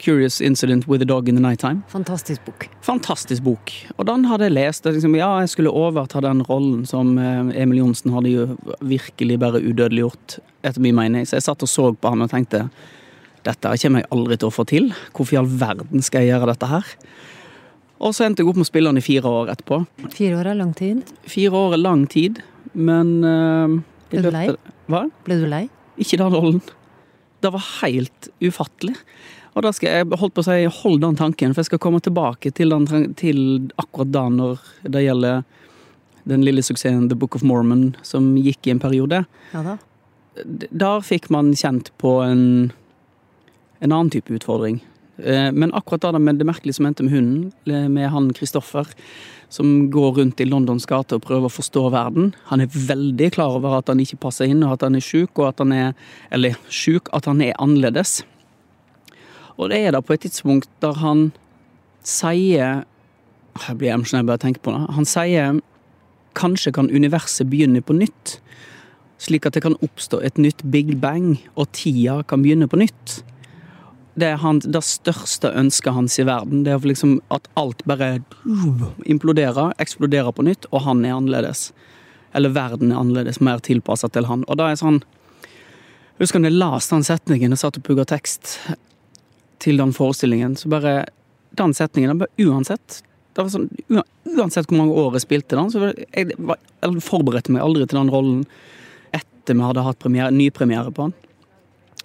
Curious 0.00 0.40
Incident 0.40 0.86
with 0.88 1.02
a 1.04 1.08
Dog 1.08 1.28
in 1.28 1.36
the 1.36 1.42
Nighttime. 1.44 1.82
Fantastisk 1.92 2.44
bok. 2.46 2.68
Fantastisk 2.82 3.44
bok. 3.44 3.72
Og 3.98 4.06
den 4.08 4.24
hadde 4.30 4.48
jeg 4.48 4.56
lest. 4.56 4.88
Liksom, 4.88 5.14
ja, 5.18 5.28
jeg 5.42 5.52
skulle 5.52 5.72
overta 5.76 6.22
den 6.24 6.40
rollen 6.48 6.86
som 6.88 7.18
Emil 7.18 7.82
Johnsen 7.82 8.14
hadde 8.16 8.32
jo 8.32 8.46
virkelig 8.80 9.36
bare 9.42 9.60
udødeliggjort, 9.60 10.38
etter 10.64 10.80
min 10.80 10.96
mening. 10.96 11.28
Så 11.28 11.36
jeg 11.36 11.46
satt 11.50 11.66
og 11.66 11.70
så 11.70 11.90
på 11.92 12.14
han 12.14 12.24
og 12.24 12.32
tenkte 12.32 12.64
dette 13.46 13.72
kommer 13.82 14.02
jeg 14.02 14.10
aldri 14.12 14.36
til 14.40 14.50
å 14.50 14.54
få 14.54 14.64
til. 14.68 14.90
Hvorfor 15.16 15.36
i 15.36 15.40
all 15.40 15.52
verden 15.60 16.04
skal 16.04 16.24
jeg 16.24 16.34
gjøre 16.34 16.50
dette 16.52 16.68
her? 16.68 16.88
Og 18.00 18.14
så 18.16 18.26
endte 18.26 18.42
jeg 18.42 18.50
opp 18.50 18.58
med 18.60 18.66
å 18.66 18.70
spille 18.70 18.92
den 18.92 19.00
i 19.00 19.04
fire 19.04 19.28
år 19.28 19.52
etterpå. 19.52 19.82
Fire 20.16 20.40
år 20.40 20.52
er 20.52 20.60
lang 20.60 20.72
tid? 20.76 21.08
Fire 21.28 21.56
år 21.56 21.76
er 21.76 21.82
lang 21.82 22.06
tid, 22.08 22.40
men 22.72 23.18
uh, 23.24 23.80
Ble 24.12 24.24
du 24.24 24.30
lei? 24.32 24.46
Hva? 24.90 25.02
Ble 25.26 25.40
du 25.40 25.48
lei? 25.48 25.64
Ikke 26.00 26.20
den 26.20 26.32
rollen. 26.32 26.62
Det 27.40 27.52
var 27.52 27.64
helt 27.80 28.28
ufattelig. 28.44 28.96
Og 29.54 29.64
da 29.66 29.72
skal 29.74 29.90
jeg 29.90 30.18
holdt 30.20 30.36
på 30.36 30.44
å 30.44 30.46
si, 30.46 30.58
hold 30.82 31.00
den 31.02 31.18
tanken, 31.18 31.54
for 31.54 31.62
jeg 31.62 31.70
skal 31.72 31.82
komme 31.82 32.00
tilbake 32.04 32.52
til, 32.54 32.70
den, 32.70 33.14
til 33.18 33.40
akkurat 33.80 34.12
da 34.14 34.26
når 34.30 34.60
det 34.94 35.04
gjelder 35.04 35.42
den 36.30 36.44
lille 36.46 36.62
suksessen 36.62 37.08
The 37.10 37.18
Book 37.18 37.34
of 37.38 37.42
Mormon, 37.46 37.96
som 38.06 38.36
gikk 38.38 38.68
i 38.68 38.74
en 38.74 38.82
periode. 38.82 39.24
Ja 39.54 39.64
da. 39.66 39.78
Der 40.46 41.02
fikk 41.04 41.26
man 41.34 41.50
kjent 41.58 41.90
på 42.00 42.20
en, 42.22 42.70
en 43.82 43.90
annen 43.90 44.12
type 44.14 44.32
utfordring. 44.32 44.78
Men 45.20 45.74
akkurat 45.76 46.06
da 46.14 46.20
med 46.22 46.38
det 46.40 46.46
merkelige 46.48 46.78
som 46.78 46.86
endte 46.88 47.04
med 47.04 47.12
hunden, 47.12 47.50
med 47.92 48.08
han 48.14 48.30
Kristoffer, 48.36 48.88
som 49.50 49.90
går 49.90 50.12
rundt 50.20 50.40
i 50.40 50.46
Londons 50.46 50.86
gate 50.88 51.18
og 51.18 51.24
prøver 51.26 51.50
å 51.50 51.52
forstå 51.52 51.88
verden. 51.92 52.30
Han 52.48 52.62
er 52.62 52.70
veldig 52.70 53.32
klar 53.34 53.58
over 53.58 53.80
at 53.80 53.90
han 53.90 54.00
ikke 54.00 54.20
passer 54.22 54.48
inn, 54.48 54.62
og 54.64 54.78
at 54.78 54.86
han 54.86 54.96
er 54.96 55.04
sjuk, 55.04 55.34
og 55.40 55.50
at 55.50 55.64
han 55.64 55.74
er 55.74 55.92
Eller 56.30 56.54
sjuk, 56.70 57.10
at 57.12 57.26
han 57.26 57.42
er 57.42 57.58
annerledes. 57.58 58.20
Og 59.60 59.68
det 59.72 59.80
er 59.84 59.94
da 59.94 60.00
på 60.00 60.16
et 60.16 60.24
tidspunkt 60.24 60.70
der 60.82 60.96
han 61.02 61.30
sier 62.06 62.86
Jeg 63.60 63.76
blir 63.76 63.92
emosjonell 63.92 64.24
bare 64.28 64.38
jeg 64.38 64.46
tenker 64.46 64.62
på 64.64 64.72
det. 64.72 64.84
Han 64.96 65.08
sier 65.08 65.58
kanskje 66.38 66.72
kan 66.72 66.88
universet 66.88 67.50
begynne 67.50 67.82
på 67.84 67.96
nytt. 67.98 68.38
Slik 69.20 69.44
at 69.44 69.56
det 69.56 69.64
kan 69.66 69.76
oppstå 69.84 70.20
et 70.24 70.38
nytt 70.40 70.62
big 70.72 70.94
bang, 71.02 71.34
og 71.58 71.68
tida 71.76 72.22
kan 72.30 72.44
begynne 72.44 72.70
på 72.70 72.78
nytt. 72.80 73.18
Det 74.16 74.30
er 74.30 74.38
han, 74.40 74.62
det 74.64 74.80
største 74.86 75.50
ønsket 75.52 75.96
hans 75.96 76.16
i 76.22 76.24
verden. 76.24 76.62
Det 76.64 76.72
er 76.72 76.86
liksom 76.86 77.18
at 77.34 77.50
alt 77.60 77.82
bare 77.90 78.22
imploderer, 79.04 79.74
eksploderer 79.82 80.32
på 80.32 80.46
nytt, 80.46 80.70
og 80.70 80.86
han 80.86 81.04
er 81.04 81.18
annerledes. 81.18 81.72
Eller 82.32 82.54
verden 82.54 82.94
er 82.94 83.02
annerledes, 83.02 83.42
mer 83.42 83.60
tilpassa 83.60 84.08
til 84.08 84.30
han. 84.30 84.46
Og 84.48 84.60
da 84.60 84.70
er 84.70 84.80
sånn 84.80 85.02
Husker 86.20 86.36
når 86.36 86.50
jeg 86.50 86.60
leste 86.60 86.96
den 86.96 87.04
setningen 87.06 87.56
og 87.56 87.58
satt 87.62 87.78
og 87.80 87.84
pugga 87.86 88.04
tekst 88.04 88.58
til 89.60 89.80
den 89.80 89.94
forestillingen, 89.96 90.56
så 90.56 90.70
bare 90.72 91.04
Den 91.58 91.72
setningen 91.74 92.18
bare 92.20 92.46
uansett 92.46 93.00
det 93.34 93.42
var 93.42 93.50
sånn, 93.50 93.68
Uansett 94.30 94.68
hvor 94.68 94.78
mange 94.78 94.94
år 94.98 95.16
jeg 95.16 95.24
spilte 95.24 95.56
den, 95.58 95.70
så 95.72 95.80
var 95.82 95.96
jeg, 95.96 96.34
jeg 96.36 97.02
forberedte 97.02 97.52
meg 97.54 97.64
aldri 97.64 97.86
til 97.88 97.98
den 97.98 98.10
rollen 98.12 98.44
etter 99.14 99.56
vi 99.56 99.64
hadde 99.64 99.84
hatt 99.86 99.98
premiere, 100.02 100.34
nypremiere 100.34 100.92
på 100.94 101.08
den. 101.08 101.14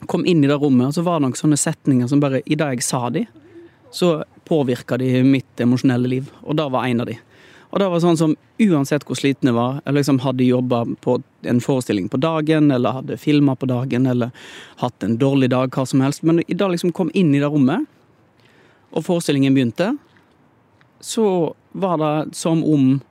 Kom 0.09 0.25
inn 0.25 0.43
i 0.43 0.49
det 0.49 0.57
rommet, 0.61 0.89
og 0.89 0.95
så 0.97 1.03
var 1.05 1.19
det 1.19 1.27
noen 1.27 1.37
sånne 1.37 1.59
setninger 1.59 2.09
som 2.09 2.21
bare 2.23 2.41
I 2.45 2.57
det 2.57 2.69
jeg 2.75 2.85
sa 2.85 3.09
de, 3.13 3.25
så 3.93 4.15
påvirka 4.47 4.97
de 5.01 5.09
mitt 5.25 5.61
emosjonelle 5.61 6.09
liv. 6.09 6.31
Og 6.43 6.57
det 6.57 6.65
var 6.73 6.87
en 6.87 7.03
av 7.03 7.09
de. 7.09 7.17
Og 7.75 7.81
det 7.81 7.87
var 7.91 7.99
sånn 7.99 8.15
som 8.15 8.33
uansett 8.63 9.03
hvor 9.03 9.17
sliten 9.19 9.49
jeg 9.49 9.55
var, 9.57 9.81
jeg 9.83 9.97
liksom 9.97 10.21
hadde 10.23 10.45
jobba 10.47 10.85
på 11.03 11.17
en 11.43 11.57
forestilling 11.59 12.05
på 12.07 12.21
dagen, 12.23 12.69
eller 12.71 13.01
hadde 13.01 13.17
filma 13.19 13.51
på 13.59 13.67
dagen, 13.67 14.07
eller 14.07 14.31
hatt 14.79 15.03
en 15.03 15.17
dårlig 15.19 15.49
dag, 15.51 15.75
hva 15.75 15.83
som 15.83 15.99
helst, 16.05 16.23
men 16.23 16.39
da 16.47 16.69
liksom 16.71 16.93
kom 16.95 17.11
inn 17.11 17.33
i 17.35 17.41
det 17.43 17.49
rommet, 17.51 17.83
og 18.95 19.03
forestillingen 19.03 19.57
begynte, 19.57 19.89
så 21.03 21.27
var 21.75 21.99
det 21.99 22.37
som 22.39 22.63
om 22.63 23.01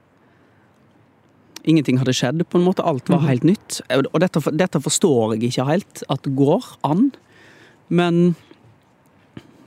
ingenting 1.68 2.00
hadde 2.00 2.16
skjedd. 2.16 2.40
På 2.48 2.56
en 2.56 2.64
måte 2.64 2.84
alt 2.88 3.12
var 3.12 3.26
helt 3.28 3.44
nytt. 3.44 3.82
Og 3.92 4.16
dette, 4.22 4.40
dette 4.56 4.80
forstår 4.80 5.36
jeg 5.36 5.50
ikke 5.50 5.68
helt 5.68 6.02
at 6.08 6.24
det 6.24 6.32
går 6.40 6.64
an. 6.88 7.10
Men 7.92 8.34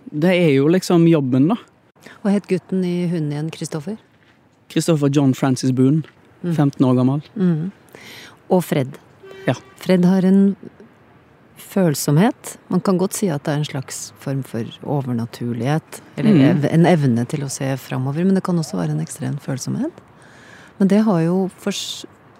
det 0.09 0.33
er 0.33 0.51
jo 0.55 0.67
liksom 0.73 1.05
jobben, 1.09 1.51
da. 1.53 1.61
Hva 2.23 2.33
het 2.33 2.49
gutten 2.49 2.81
i 2.81 3.05
hunden 3.11 3.33
igjen? 3.35 3.53
Kristoffer? 3.53 4.01
Kristoffer 4.69 5.09
John 5.13 5.33
Francis 5.33 5.71
Boone. 5.71 6.03
15 6.43 6.85
år 6.85 6.95
gammel. 6.95 7.21
Mm. 7.35 7.71
Og 8.49 8.63
Fred. 8.63 8.97
Ja. 9.47 9.53
Fred 9.81 10.05
har 10.05 10.25
en 10.27 10.55
følsomhet. 11.57 12.57
Man 12.69 12.81
kan 12.85 12.97
godt 12.99 13.13
si 13.17 13.27
at 13.33 13.43
det 13.47 13.53
er 13.55 13.61
en 13.61 13.65
slags 13.67 14.11
form 14.21 14.43
for 14.45 14.63
overnaturlighet. 14.85 16.01
Eller 16.17 16.31
Mm. 16.53 16.65
en 16.71 16.85
evne 16.85 17.25
til 17.27 17.41
å 17.43 17.49
se 17.49 17.65
framover. 17.77 18.23
Men 18.25 18.35
det 18.35 18.43
kan 18.43 18.55
også 18.57 18.77
være 18.77 18.91
en 18.91 18.99
ekstrem 19.01 19.37
følsomhet. 19.39 19.91
Men 20.79 20.87
det 20.87 21.03
har 21.03 21.19
jo 21.21 21.49
for, 21.57 21.71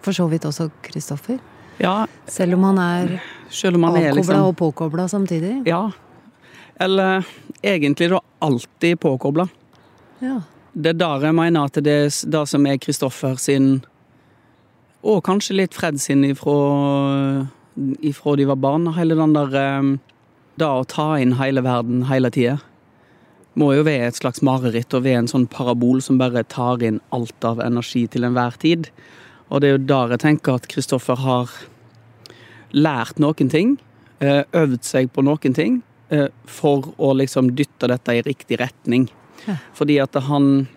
for 0.01 0.11
så 0.11 0.29
vidt 0.29 0.43
også 0.45 0.69
Kristoffer. 0.83 1.39
Ja, 1.79 2.05
Selv 2.27 2.53
om 2.55 2.63
han 2.63 2.77
er 2.79 3.21
selv 3.49 3.75
om 3.75 3.83
han 3.83 3.95
er 3.95 4.09
avkobla 4.11 4.15
liksom 4.15 4.43
og 4.47 4.55
påkobla 4.57 5.07
samtidig. 5.07 5.65
Ja. 5.67 5.91
Eller 6.79 7.25
egentlig 7.63 8.09
da 8.09 8.19
alltid 8.41 8.99
påkobla. 8.99 9.47
Ja. 10.21 10.41
Det 10.77 10.91
er 10.93 10.97
der 10.99 11.23
jeg 11.25 11.33
mener 11.33 11.65
at 11.65 11.77
det 11.81 11.93
er 11.93 12.09
det 12.29 12.43
som 12.51 12.65
er 12.69 12.77
Kristoffer 12.77 13.39
sin 13.41 13.79
Og 15.01 15.23
kanskje 15.25 15.55
litt 15.57 15.73
Fred 15.73 15.97
sin 16.01 16.21
ifra, 16.27 17.47
ifra 18.05 18.35
de 18.37 18.45
var 18.49 18.59
barn. 18.61 18.85
Hele 18.93 19.15
den 19.17 19.33
der 19.33 19.55
eh, 19.57 19.91
Det 20.57 20.67
å 20.67 20.85
ta 20.89 21.15
inn 21.21 21.35
hele 21.37 21.63
verden 21.65 22.05
hele 22.11 22.29
tida. 22.33 22.57
Må 23.57 23.71
jo 23.73 23.85
være 23.87 24.11
et 24.11 24.17
slags 24.19 24.43
mareritt 24.45 24.93
og 24.93 25.05
være 25.05 25.23
en 25.23 25.29
sånn 25.31 25.47
parabol 25.49 26.01
som 26.01 26.17
bare 26.21 26.43
tar 26.45 26.83
inn 26.85 26.99
alt 27.13 27.45
av 27.45 27.61
energi 27.63 28.05
til 28.09 28.25
enhver 28.27 28.57
tid. 28.61 28.89
Og 29.49 29.61
det 29.61 29.69
er 29.69 29.77
jo 29.77 29.85
der 29.89 30.13
jeg 30.13 30.25
tenker 30.25 30.57
at 30.57 30.67
Kristoffer 30.69 31.17
har 31.23 31.53
lært 32.73 33.21
noen 33.21 33.49
ting. 33.49 33.77
eh, 34.19 34.43
Øvd 34.53 34.83
seg 34.83 35.09
på 35.13 35.23
noen 35.25 35.53
ting. 35.53 35.81
eh, 36.09 36.27
For 36.45 36.93
å 36.97 37.13
liksom 37.17 37.55
dytte 37.55 37.87
dette 37.87 38.13
i 38.17 38.21
riktig 38.21 38.59
retning. 38.59 39.09
Fordi 39.73 39.99
at 40.03 40.13
han 40.27 40.67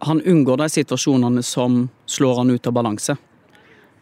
Han 0.00 0.22
unngår 0.24 0.56
de 0.56 0.68
situasjonene 0.72 1.42
som 1.44 1.90
slår 2.08 2.38
han 2.38 2.50
ut 2.50 2.66
av 2.66 2.72
balanse. 2.72 3.16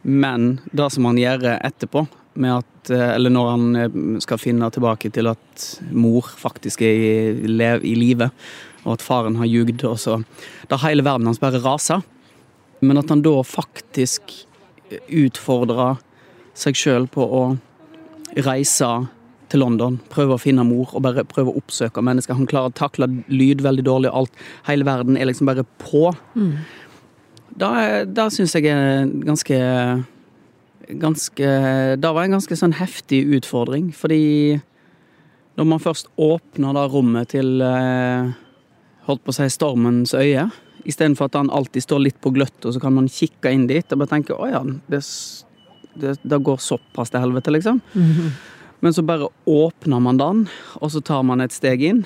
Men 0.03 0.61
det 0.71 0.93
som 0.95 1.09
han 1.09 1.19
gjør 1.19 1.43
etterpå, 1.57 2.05
at, 2.47 2.91
eh, 2.91 3.15
eller 3.17 3.31
når 3.35 3.51
han 3.51 3.77
eh, 3.77 3.97
skal 4.23 4.39
finne 4.39 4.71
tilbake 4.71 5.11
til 5.11 5.27
at 5.27 5.65
mor 5.91 6.23
faktisk 6.23 6.85
er 6.87 6.95
i, 6.95 7.49
lev, 7.51 7.83
i 7.83 7.97
live, 7.99 8.31
og 8.85 8.93
at 8.95 9.03
faren 9.03 9.41
har 9.41 9.51
ljugd, 9.51 9.83
og 9.85 9.99
så 9.99 10.23
Da 10.71 10.79
hele 10.85 11.03
verden 11.03 11.27
hans 11.27 11.41
bare 11.43 11.59
raser. 11.59 12.03
Men 12.81 12.99
at 12.99 13.09
han 13.09 13.23
da 13.23 13.43
faktisk 13.43 14.47
utfordrer 15.11 15.99
seg 16.55 16.77
sjøl 16.79 17.09
på 17.11 17.23
å 17.23 17.43
reise 18.37 19.09
til 19.53 19.63
London, 19.63 19.99
prøve 20.13 20.37
å 20.37 20.43
finne 20.43 20.67
mor 20.67 20.93
og 20.93 21.05
bare 21.07 21.25
prøve 21.29 21.53
å 21.53 21.61
oppsøke 21.61 22.03
mennesker. 22.05 22.37
Han 22.39 22.49
klarer 22.51 22.73
å 22.73 22.77
takle 22.77 23.09
lyd 23.33 23.63
veldig 23.65 23.85
dårlig, 23.87 24.13
og 24.13 24.25
alt. 24.25 24.45
Hele 24.69 24.87
verden 24.89 25.17
er 25.17 25.31
liksom 25.31 25.49
bare 25.49 25.65
på. 25.81 26.11
Mm. 26.35 26.53
Da, 27.59 27.73
da 28.05 28.29
syns 28.33 28.55
jeg 28.57 28.71
er 28.71 29.09
ganske 29.27 29.59
Ganske 30.89 31.49
Det 32.01 32.11
var 32.17 32.25
en 32.25 32.37
ganske 32.39 32.57
sånn 32.57 32.73
heftig 32.79 33.19
utfordring, 33.37 33.91
fordi 33.93 34.57
når 35.59 35.67
man 35.69 35.83
først 35.83 36.07
åpner 36.17 36.73
da 36.73 36.87
rommet 36.89 37.29
til 37.35 37.61
eh, 37.61 38.31
Holdt 39.09 39.25
på 39.27 39.35
å 39.35 39.37
si 39.37 39.49
stormens 39.53 40.15
øye, 40.17 40.47
istedenfor 40.89 41.29
at 41.29 41.37
han 41.37 41.51
alltid 41.53 41.85
står 41.85 42.03
litt 42.07 42.19
på 42.25 42.33
gløtt, 42.33 42.57
og 42.65 42.73
så 42.73 42.81
kan 42.81 42.95
man 42.97 43.11
kikke 43.13 43.53
inn 43.53 43.67
dit 43.69 43.93
og 43.93 44.01
bare 44.01 44.13
tenke 44.15 44.37
å 44.37 44.49
ja, 44.49 44.63
det, 44.93 45.01
det, 46.01 46.15
det 46.25 46.41
går 46.45 46.61
såpass 46.61 47.13
til 47.13 47.25
helvete, 47.25 47.53
liksom. 47.57 47.83
Mhm. 47.93 48.33
Men 48.81 48.95
så 48.95 49.03
bare 49.03 49.29
åpner 49.45 50.01
man 50.01 50.19
den, 50.21 50.47
og 50.79 50.93
så 50.93 51.01
tar 51.01 51.23
man 51.27 51.43
et 51.43 51.55
steg 51.55 51.83
inn. 51.83 52.05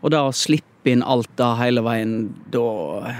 Og 0.00 0.12
da 0.14 0.24
å 0.28 0.32
slippe 0.32 0.92
inn 0.92 1.04
alt 1.04 1.28
da 1.36 1.52
hele 1.58 1.82
veien, 1.84 2.30
da, 2.52 2.64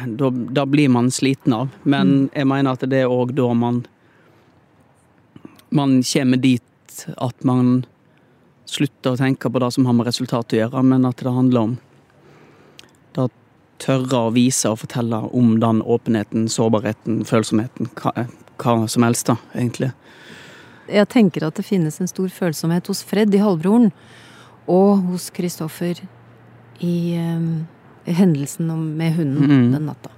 da, 0.07 0.31
da 0.33 0.65
blir 0.65 0.89
man 0.93 1.11
sliten 1.13 1.53
av. 1.53 1.69
Men 1.85 2.31
jeg 2.33 2.49
mener 2.49 2.73
at 2.73 2.87
det 2.89 3.03
er 3.05 3.13
òg 3.13 3.37
da 3.37 3.53
man 3.55 3.85
Man 5.71 6.01
kommer 6.03 6.37
dit 6.43 7.05
at 7.15 7.45
man 7.47 7.85
slutter 8.67 9.15
å 9.15 9.19
tenke 9.21 9.47
på 9.47 9.61
det 9.63 9.69
som 9.71 9.87
har 9.87 9.95
med 9.95 10.09
resultatet 10.09 10.57
å 10.57 10.59
gjøre, 10.65 10.83
men 10.83 11.07
at 11.07 11.23
det 11.23 11.31
handler 11.31 11.61
om 11.61 11.77
det 13.15 13.29
tørre 13.83 14.25
å 14.27 14.33
vise 14.35 14.71
og 14.71 14.81
fortelle 14.83 15.21
om 15.31 15.55
den 15.63 15.79
åpenheten, 15.83 16.49
sårbarheten, 16.51 17.23
følsomheten, 17.29 17.93
hva, 18.01 18.27
hva 18.59 18.75
som 18.91 19.07
helst, 19.07 19.31
da, 19.31 19.39
egentlig. 19.55 19.93
Jeg 20.91 21.09
tenker 21.13 21.47
at 21.47 21.59
det 21.59 21.67
finnes 21.67 22.01
en 22.01 22.11
stor 22.11 22.29
følsomhet 22.35 22.91
hos 22.91 23.03
Fred 23.07 23.35
i 23.35 23.43
halvbroren, 23.43 23.91
og 24.71 25.03
hos 25.11 25.31
Kristoffer 25.35 26.03
i, 26.81 26.97
i 27.17 28.15
hendelsen 28.15 28.71
med 28.99 29.17
hunden 29.17 29.51
mm. 29.51 29.71
den 29.75 29.89
natta. 29.89 30.13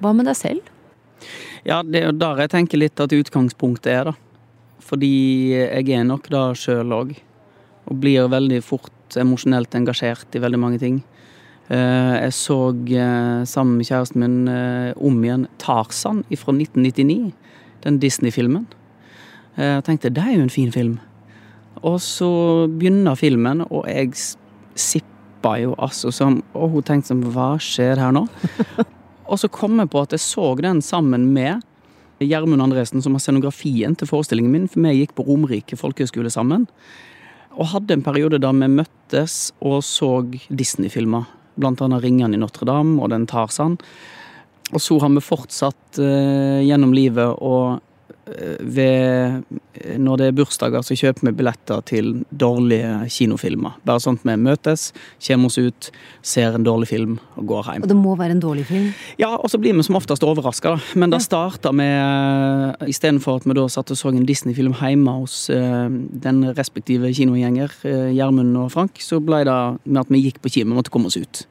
Hva 0.00 0.12
med 0.16 0.28
deg 0.28 0.36
selv? 0.38 0.72
Ja, 1.66 1.82
det 1.82 2.02
er 2.04 2.14
der 2.14 2.44
jeg 2.44 2.52
tenker 2.52 2.80
litt 2.80 3.00
at 3.02 3.14
utgangspunktet 3.16 3.90
er, 3.92 4.10
da. 4.12 4.14
Fordi 4.86 5.10
jeg 5.56 5.90
er 5.96 6.06
nok 6.06 6.28
da 6.30 6.50
sjøl 6.54 6.94
òg. 6.94 7.16
Og 7.86 8.00
blir 8.02 8.28
veldig 8.30 8.60
fort 8.66 9.16
emosjonelt 9.18 9.74
engasjert 9.78 10.34
i 10.36 10.42
veldig 10.42 10.60
mange 10.62 10.80
ting. 10.82 11.00
Eh, 11.68 12.14
Jeg 12.22 12.32
så 12.34 12.58
eh, 12.70 13.44
sammen 13.44 13.78
med 13.78 13.86
kjæresten 13.86 14.22
min 14.22 14.48
eh, 14.48 14.92
om 14.96 15.22
igjen 15.24 15.46
Tarzan 15.58 16.22
fra 16.36 16.54
1999. 16.54 17.32
Den 17.82 17.98
Disney-filmen. 17.98 18.66
Jeg 19.56 19.84
tenkte 19.86 20.12
det 20.12 20.22
er 20.22 20.36
jo 20.36 20.44
en 20.44 20.52
fin 20.52 20.72
film. 20.72 20.98
Og 21.86 22.00
så 22.04 22.28
begynner 22.68 23.16
filmen, 23.16 23.62
og 23.70 23.86
jeg 23.88 24.12
sippa 24.76 25.56
jo 25.60 25.74
altså 25.78 26.10
som 26.12 26.40
Og 26.56 26.72
hun 26.72 26.84
tenkte 26.84 27.12
sånn 27.12 27.24
Hva 27.32 27.54
skjer 27.62 28.00
her 28.00 28.14
nå? 28.16 28.26
Og 29.30 29.40
så 29.40 29.50
kom 29.52 29.80
jeg 29.80 29.90
på 29.90 30.02
at 30.04 30.14
jeg 30.14 30.22
så 30.22 30.52
den 30.60 30.82
sammen 30.84 31.32
med 31.34 31.64
Gjermund 32.22 32.62
Andresen, 32.62 33.02
som 33.02 33.16
har 33.16 33.20
scenografien 33.20 33.96
til 33.98 34.08
forestillingen 34.08 34.52
min, 34.52 34.68
for 34.70 34.80
vi 34.86 34.94
gikk 35.00 35.16
på 35.18 35.26
Romerike 35.26 35.76
folkehøgskole 35.76 36.30
sammen. 36.32 36.64
Og 37.58 37.72
hadde 37.74 37.96
en 37.96 38.04
periode 38.06 38.38
da 38.40 38.52
vi 38.54 38.68
møttes 38.70 39.50
og 39.60 39.82
så 39.84 40.22
Disney-filmer. 40.48 41.26
Blant 41.56 41.82
annet 41.82 42.04
'Ringene 42.04 42.36
i 42.36 42.40
Notre-Dame' 42.40 43.00
og 43.02 43.10
den 43.10 43.26
Tarzan. 43.26 43.76
Og 44.72 44.80
så 44.80 44.98
har 45.00 45.10
vi 45.12 45.20
fortsatt 45.20 45.98
eh, 45.98 46.62
gjennom 46.66 46.94
livet 46.96 47.36
eh, 47.36 47.78
ved, 48.26 49.44
når 50.02 50.16
det 50.20 50.26
er 50.26 50.34
bursdager, 50.36 50.82
så 50.82 50.96
kjøper 50.98 51.28
vi 51.28 51.32
billetter 51.38 51.82
til 51.86 52.08
dårlige 52.34 53.06
kinofilmer. 53.12 53.76
Bare 53.86 54.02
sånn 54.02 54.18
at 54.18 54.26
vi 54.26 54.34
møtes, 54.42 54.88
kommer 55.26 55.46
oss 55.50 55.58
ut, 55.58 55.90
ser 56.26 56.56
en 56.58 56.66
dårlig 56.66 56.88
film 56.90 57.18
og 57.36 57.46
går 57.46 57.70
hjem. 57.72 57.86
Og 57.86 57.92
det 57.92 57.98
må 57.98 58.16
være 58.18 58.36
en 58.36 58.42
dårlig 58.42 58.66
film? 58.66 58.88
Ja, 59.20 59.32
og 59.36 59.50
så 59.52 59.60
blir 59.62 59.76
vi 59.78 59.86
som 59.86 59.98
oftest 60.00 60.24
overraska, 60.26 60.74
da. 60.76 60.80
Men 60.98 61.10
det 61.14 61.20
Ja. 61.22 61.26
starta 61.28 61.72
med 61.72 62.76
Istedenfor 62.88 63.36
at 63.36 63.44
vi 63.46 63.54
da 63.54 63.66
satt 63.68 63.90
og 63.90 63.96
så 63.96 64.08
en 64.14 64.26
Disney-film 64.26 64.74
hjemme 64.74 65.20
hos 65.20 65.48
eh, 65.50 65.88
den 65.88 66.42
respektive 66.56 67.12
kinogjenger, 67.14 67.70
eh, 67.84 68.12
Gjermund 68.16 68.56
og 68.56 68.72
Frank, 68.72 68.98
så 68.98 69.20
ble 69.24 69.44
det 69.44 69.78
med 69.86 70.00
at 70.00 70.08
vi 70.10 70.22
gikk 70.22 70.40
på 70.42 70.50
kino, 70.50 70.70
vi 70.74 70.80
måtte 70.82 70.90
komme 70.90 71.06
oss 71.06 71.16
ut. 71.16 71.46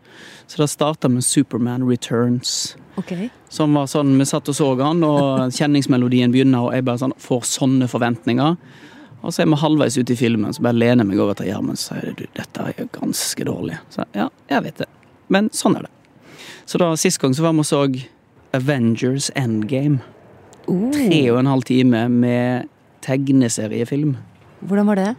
Så 0.48 0.58
det 0.58 0.70
starta 0.70 1.10
med 1.10 1.24
Superman 1.24 1.84
Returns. 1.90 2.76
Okay. 2.98 3.30
Som 3.50 3.74
var 3.74 3.88
sånn, 3.88 4.14
Vi 4.18 4.24
satt 4.26 4.48
og 4.48 4.56
så 4.56 4.70
han, 4.80 5.04
og 5.04 5.52
kjenningsmelodien 5.58 6.32
begynner, 6.32 6.65
og 6.68 6.76
jeg 6.76 6.86
bare 6.88 7.02
sånn, 7.02 7.16
får 7.22 7.46
sånne 7.50 7.88
forventninger. 7.92 8.58
Og 9.26 9.34
så 9.34 9.42
er 9.42 9.50
vi 9.50 9.58
halvveis 9.58 9.98
ute 9.98 10.14
i 10.14 10.20
filmen, 10.20 10.54
så 10.54 10.62
bare 10.62 10.78
lener 10.78 11.02
jeg 11.04 11.10
meg 11.10 11.22
over 11.24 11.38
til 11.38 11.48
Gjermund 11.50 11.80
og 11.80 11.82
sier 11.82 12.12
du, 12.18 12.26
dette 12.38 12.66
er 12.70 12.90
ganske 12.94 13.48
dårlig. 13.48 13.80
Så 13.94 14.06
ja, 14.14 14.28
jeg 14.52 14.66
vet 14.68 14.84
det. 14.84 14.90
Men 15.34 15.50
sånn 15.56 15.80
er 15.80 15.88
det. 15.88 15.94
Så 16.70 16.82
da 16.82 16.92
sist 17.00 17.22
gang 17.22 17.34
så 17.34 17.46
var 17.46 17.56
vi 17.58 17.64
og 17.64 17.70
så 17.70 17.82
Avengers 18.56 19.32
Endgame. 19.36 20.02
Oh, 20.70 20.90
Tre 20.94 21.20
og 21.32 21.40
en 21.42 21.50
halv 21.50 21.66
time 21.68 22.06
med 22.10 22.70
tegneseriefilm. 23.06 24.16
hvordan 24.66 24.88
var 24.90 24.96
det? 25.02 25.16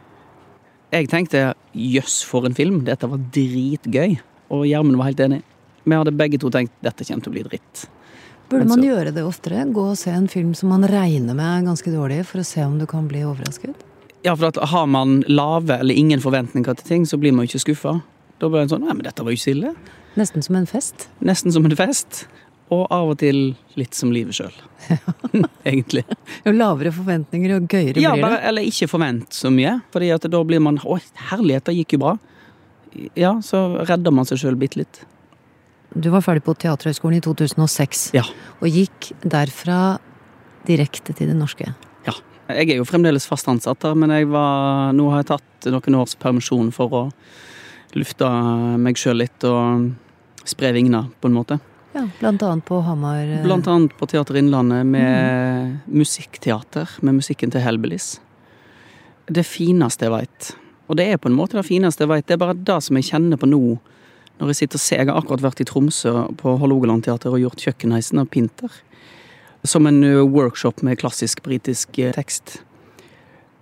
Jeg 0.94 1.08
tenkte 1.10 1.54
jøss, 1.74 2.22
for 2.24 2.46
en 2.46 2.54
film. 2.54 2.84
Dette 2.86 3.08
var 3.10 3.18
dritgøy. 3.34 4.16
Og 4.54 4.66
Gjermund 4.66 4.96
var 4.96 5.10
helt 5.10 5.20
enig. 5.20 5.42
Vi 5.84 5.94
hadde 5.94 6.14
begge 6.18 6.38
to 6.38 6.50
tenkt 6.50 6.72
dette 6.82 7.04
kommer 7.04 7.22
til 7.22 7.32
å 7.32 7.34
bli 7.34 7.44
dritt. 7.46 7.86
Burde 8.50 8.68
man 8.70 8.82
gjøre 8.84 9.10
det 9.14 9.24
oftere? 9.26 9.64
Gå 9.74 9.88
og 9.90 9.98
se 9.98 10.12
en 10.14 10.28
film 10.30 10.52
som 10.54 10.70
man 10.70 10.86
regner 10.86 11.34
med 11.34 11.46
er 11.46 11.64
ganske 11.66 11.90
dårlig, 11.90 12.20
for 12.28 12.42
å 12.42 12.46
se 12.46 12.62
om 12.64 12.76
du 12.78 12.86
kan 12.86 13.08
bli 13.10 13.24
overrasket? 13.26 13.74
Ja, 14.26 14.34
for 14.36 14.48
at 14.52 14.58
har 14.70 14.86
man 14.90 15.20
lave 15.28 15.80
eller 15.80 15.94
ingen 15.98 16.22
forventninger 16.22 16.78
til 16.78 16.86
ting, 16.86 17.06
så 17.06 17.18
blir 17.18 17.34
man 17.34 17.46
jo 17.46 17.52
ikke 17.54 17.64
skuffa. 17.68 17.96
Da 18.38 18.48
blir 18.50 18.62
man 18.64 18.70
sånn 18.70 18.84
Nei, 18.86 18.94
men 18.94 19.04
dette 19.06 19.22
var 19.24 19.32
jo 19.34 19.38
ikke 19.38 19.48
så 19.48 19.54
ille. 19.54 19.74
Nesten 20.16 20.42
som 20.46 20.56
en 20.58 20.66
fest. 20.70 21.08
Nesten 21.24 21.52
som 21.54 21.66
en 21.68 21.76
fest. 21.78 22.26
Og 22.74 22.86
av 22.90 23.12
og 23.12 23.18
til 23.20 23.54
litt 23.78 23.94
som 23.94 24.10
livet 24.14 24.34
sjøl. 24.34 24.54
Egentlig. 25.68 26.02
Jo 26.46 26.54
lavere 26.56 26.90
forventninger, 26.94 27.52
jo 27.54 27.60
gøyere 27.70 28.02
Ja, 28.02 28.14
blir 28.16 28.24
bare, 28.26 28.40
det. 28.40 28.48
eller 28.50 28.66
ikke 28.66 28.88
forvent 28.90 29.36
så 29.36 29.52
mye. 29.54 29.76
Fordi 29.94 30.08
at 30.14 30.26
da 30.32 30.40
blir 30.46 30.62
man 30.64 30.80
Å, 30.82 30.98
herlighet, 31.30 31.68
det 31.68 31.76
gikk 31.80 31.94
jo 31.94 32.02
bra. 32.02 32.16
Ja, 33.18 33.36
så 33.44 33.66
redder 33.86 34.14
man 34.14 34.26
seg 34.26 34.40
sjøl 34.42 34.58
bitte 34.58 34.80
litt. 34.82 35.02
Du 35.96 36.10
var 36.12 36.20
ferdig 36.24 36.42
på 36.44 36.54
Teaterhøgskolen 36.60 37.16
i 37.18 37.24
2006, 37.24 38.10
Ja. 38.14 38.22
og 38.60 38.68
gikk 38.68 39.12
derfra 39.24 39.98
direkte 40.66 41.14
til 41.16 41.28
det 41.30 41.36
norske. 41.38 41.70
Ja. 42.06 42.12
Jeg 42.48 42.70
er 42.70 42.76
jo 42.76 42.84
fremdeles 42.84 43.26
fast 43.26 43.46
ansatt 43.48 43.80
der, 43.80 43.94
men 43.94 44.10
jeg 44.10 44.28
var, 44.28 44.92
nå 44.92 45.08
har 45.10 45.22
jeg 45.22 45.26
tatt 45.32 45.70
noen 45.72 45.94
års 46.00 46.14
permisjon 46.20 46.72
for 46.72 46.88
å 46.90 47.12
lufte 47.96 48.28
meg 48.78 48.94
sjøl 48.96 49.16
litt 49.22 49.42
og 49.48 49.92
spre 50.46 50.72
vingene, 50.76 51.06
på 51.20 51.26
en 51.30 51.34
måte. 51.34 51.60
Ja, 51.96 52.04
blant 52.20 52.42
annet 52.44 52.64
på 52.68 52.82
Hamar. 52.84 53.22
eh, 53.24 53.42
Blant 53.42 53.66
annet 53.66 53.96
på 53.96 54.06
Teater 54.06 54.34
Innlandet 54.36 54.84
med 54.84 55.80
musikkteater, 55.88 56.88
med 57.02 57.14
musikken 57.22 57.50
til 57.50 57.62
Hellbillies. 57.64 58.18
Det 59.26 59.46
fineste 59.46 60.04
jeg 60.04 60.12
veit. 60.12 60.52
Og 60.90 60.96
det 60.96 61.08
er 61.10 61.16
på 61.16 61.26
en 61.30 61.34
måte 61.36 61.56
det 61.56 61.64
fineste 61.66 62.04
jeg 62.04 62.08
veit. 62.08 62.26
Det 62.26 62.34
er 62.34 62.42
bare 62.44 62.54
det 62.54 62.82
som 62.84 62.96
jeg 62.96 63.08
kjenner 63.08 63.36
på 63.40 63.48
nå, 63.48 63.78
når 64.38 64.52
jeg 64.52 64.60
sitter 64.60 64.78
og 64.78 64.84
ser. 64.84 65.00
Jeg 65.02 65.10
har 65.10 65.20
akkurat 65.20 65.44
vært 65.44 65.62
i 65.62 65.66
Tromsø 65.68 66.12
på 66.40 66.56
Hålogaland 66.60 67.06
teater 67.06 67.34
og 67.34 67.42
gjort 67.42 67.62
Kjøkkenheisen 67.64 68.20
av 68.20 68.30
Pinter. 68.32 68.72
Som 69.66 69.88
en 69.88 70.02
workshop 70.30 70.82
med 70.86 71.00
klassisk 71.00 71.42
britisk 71.42 71.98
tekst. 72.14 72.60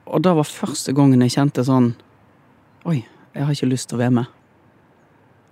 Og 0.04 0.24
det 0.24 0.34
var 0.36 0.48
første 0.48 0.92
gangen 0.96 1.22
jeg 1.24 1.36
kjente 1.38 1.64
sånn 1.64 1.94
Oi, 2.84 2.98
jeg 3.32 3.46
har 3.46 3.54
ikke 3.54 3.70
lyst 3.70 3.88
til 3.88 3.96
å 3.96 4.02
være 4.02 4.16
med. 4.18 4.32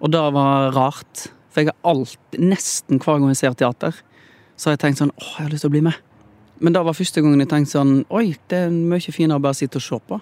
Og 0.05 0.11
det 0.13 0.21
var 0.37 0.75
rart. 0.77 1.29
For 1.53 1.63
jeg 1.63 1.71
har 1.71 1.93
alltid, 1.93 2.41
nesten 2.41 3.01
hver 3.01 3.21
gang 3.21 3.31
jeg 3.33 3.41
ser 3.41 3.57
teater, 3.57 3.97
så 4.57 4.69
har 4.69 4.77
jeg 4.77 4.83
tenkt 4.85 5.01
sånn 5.01 5.15
Åh, 5.17 5.31
jeg 5.39 5.47
har 5.47 5.55
lyst 5.55 5.65
til 5.65 5.73
å 5.73 5.77
bli 5.77 5.85
med. 5.87 5.97
Men 6.63 6.77
det 6.77 6.83
var 6.87 6.97
første 6.97 7.25
gangen 7.25 7.43
jeg 7.43 7.51
tenkte 7.51 7.75
sånn 7.79 7.95
Oi, 8.13 8.35
det 8.53 8.67
er 8.67 8.75
mye 8.75 9.15
finere 9.15 9.41
å 9.41 9.45
bare 9.45 9.59
sitte 9.59 9.81
og 9.81 9.87
se 9.87 9.99
på. 10.09 10.21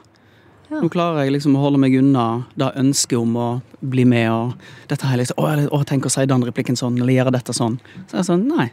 Ja. 0.71 0.81
Nå 0.81 0.89
klarer 0.93 1.25
jeg 1.25 1.33
liksom 1.35 1.57
å 1.59 1.63
holde 1.65 1.81
meg 1.83 1.95
unna 1.99 2.45
det 2.55 2.69
ønsket 2.79 3.19
om 3.19 3.33
å 3.37 3.49
bli 3.83 4.05
med 4.07 4.29
og 4.31 4.53
dette 4.91 5.07
her 5.09 5.19
liksom, 5.19 5.39
å, 5.43 5.49
å, 5.75 5.81
tenk 5.89 6.07
å 6.07 6.13
si 6.13 6.27
den 6.31 6.45
replikken 6.47 6.77
sånn, 6.79 6.99
eller 7.01 7.13
gjøre 7.17 7.33
dette 7.35 7.53
sånn. 7.57 7.81
Så 8.11 8.21
jeg 8.21 8.29
sånn, 8.29 8.45
nei. 8.49 8.69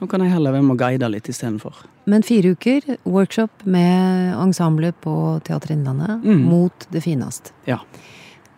Nå 0.00 0.08
kan 0.10 0.22
jeg 0.22 0.30
heller 0.34 0.52
være 0.54 0.62
med 0.66 0.74
og 0.74 0.78
guide 0.82 1.08
litt 1.10 1.28
istedenfor. 1.30 1.74
Men 2.10 2.22
fire 2.26 2.52
uker, 2.54 2.86
workshop 3.06 3.64
med 3.66 4.34
ensemblet 4.42 4.96
på 5.02 5.14
Teater 5.46 5.72
Innlandet, 5.74 6.22
Mm. 6.24 6.42
mot 6.50 6.86
det 6.90 7.02
fineste. 7.02 7.50
Ja. 7.66 7.78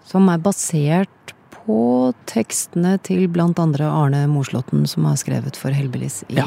Som 0.05 0.29
er 0.33 0.39
basert 0.39 1.33
på 1.67 2.13
tekstene 2.27 2.97
til 3.03 3.27
blant 3.29 3.59
andre 3.59 3.85
Arne 3.91 4.27
Moslåtten, 4.31 4.87
som 4.89 5.05
har 5.05 5.17
skrevet 5.17 5.57
for 5.57 5.71
Helbelis 5.71 6.23
i 6.29 6.35
Ja. 6.37 6.47